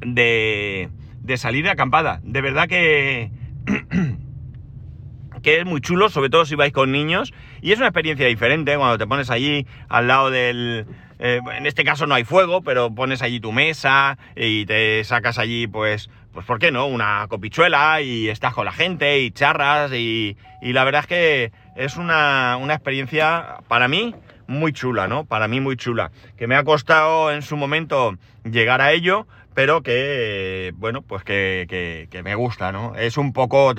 de, 0.00 0.88
de 1.20 1.36
salir 1.36 1.64
de 1.64 1.70
acampada. 1.70 2.20
De 2.22 2.40
verdad 2.40 2.68
que, 2.68 3.30
que 5.42 5.60
es 5.60 5.64
muy 5.64 5.80
chulo, 5.80 6.08
sobre 6.08 6.30
todo 6.30 6.44
si 6.44 6.54
vais 6.54 6.72
con 6.72 6.92
niños. 6.92 7.32
Y 7.62 7.72
es 7.72 7.78
una 7.78 7.88
experiencia 7.88 8.26
diferente 8.26 8.76
cuando 8.76 8.98
te 8.98 9.06
pones 9.06 9.30
allí 9.30 9.66
al 9.88 10.08
lado 10.08 10.30
del... 10.30 10.86
Eh, 11.20 11.40
en 11.56 11.66
este 11.66 11.84
caso 11.84 12.06
no 12.06 12.14
hay 12.14 12.24
fuego, 12.24 12.62
pero 12.62 12.92
pones 12.92 13.22
allí 13.22 13.38
tu 13.38 13.52
mesa 13.52 14.18
y 14.34 14.66
te 14.66 15.04
sacas 15.04 15.38
allí, 15.38 15.68
pues, 15.68 16.10
pues, 16.32 16.44
¿por 16.44 16.58
qué 16.58 16.72
no? 16.72 16.86
Una 16.86 17.26
copichuela 17.28 18.02
y 18.02 18.28
estás 18.28 18.52
con 18.52 18.64
la 18.64 18.72
gente 18.72 19.20
y 19.20 19.30
charras 19.30 19.92
y, 19.92 20.36
y 20.60 20.72
la 20.72 20.82
verdad 20.82 21.02
es 21.02 21.06
que 21.06 21.52
es 21.76 21.96
una, 21.96 22.58
una 22.60 22.74
experiencia 22.74 23.58
para 23.68 23.86
mí 23.86 24.14
muy 24.46 24.72
chula, 24.72 25.06
¿no? 25.06 25.24
Para 25.24 25.48
mí 25.48 25.60
muy 25.60 25.76
chula. 25.76 26.10
Que 26.36 26.46
me 26.46 26.56
ha 26.56 26.64
costado 26.64 27.32
en 27.32 27.42
su 27.42 27.56
momento 27.56 28.16
llegar 28.44 28.80
a 28.80 28.92
ello, 28.92 29.26
pero 29.54 29.82
que, 29.82 30.74
bueno, 30.76 31.02
pues 31.02 31.24
que, 31.24 32.08
me 32.24 32.34
gusta, 32.34 32.72
¿no? 32.72 32.94
Es 32.96 33.16
un 33.16 33.32
poco... 33.32 33.72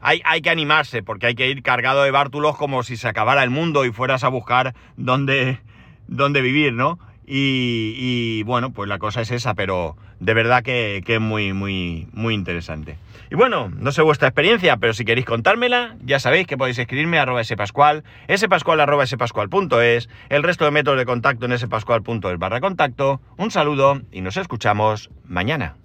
Hay, 0.00 0.22
hay, 0.24 0.40
que 0.40 0.50
animarse, 0.50 1.02
porque 1.02 1.26
hay 1.26 1.34
que 1.34 1.48
ir 1.48 1.62
cargado 1.62 2.04
de 2.04 2.12
bártulos 2.12 2.56
como 2.56 2.84
si 2.84 2.96
se 2.96 3.08
acabara 3.08 3.42
el 3.42 3.50
mundo 3.50 3.84
y 3.84 3.92
fueras 3.92 4.22
a 4.22 4.28
buscar 4.28 4.74
dónde, 4.96 5.58
dónde 6.06 6.40
vivir, 6.42 6.72
¿no? 6.72 6.98
Y, 7.26 8.42
bueno, 8.44 8.72
pues 8.72 8.88
la 8.88 8.98
cosa 8.98 9.20
es 9.20 9.30
esa, 9.32 9.54
pero 9.54 9.96
de 10.20 10.32
verdad 10.32 10.62
que, 10.62 11.02
es 11.04 11.20
muy, 11.20 11.52
muy, 11.52 12.08
muy 12.12 12.34
interesante. 12.34 12.98
Y 13.30 13.34
bueno, 13.34 13.68
no 13.68 13.90
sé 13.90 14.02
vuestra 14.02 14.28
experiencia, 14.28 14.76
pero 14.76 14.94
si 14.94 15.04
queréis 15.04 15.26
contármela, 15.26 15.96
ya 16.04 16.20
sabéis 16.20 16.46
que 16.46 16.56
podéis 16.56 16.78
escribirme 16.78 17.18
a 17.18 17.22
arroba 17.22 17.42
spascual, 17.42 18.04
spascual 18.32 18.80
arroba 18.80 19.06
spascual.es, 19.06 20.08
el 20.28 20.42
resto 20.44 20.64
de 20.64 20.70
métodos 20.70 20.98
de 20.98 21.06
contacto 21.06 21.46
en 21.46 21.58
spascual.es 21.58 22.38
barra 22.38 22.60
contacto. 22.60 23.20
Un 23.36 23.50
saludo 23.50 24.00
y 24.12 24.20
nos 24.20 24.36
escuchamos 24.36 25.10
mañana. 25.24 25.76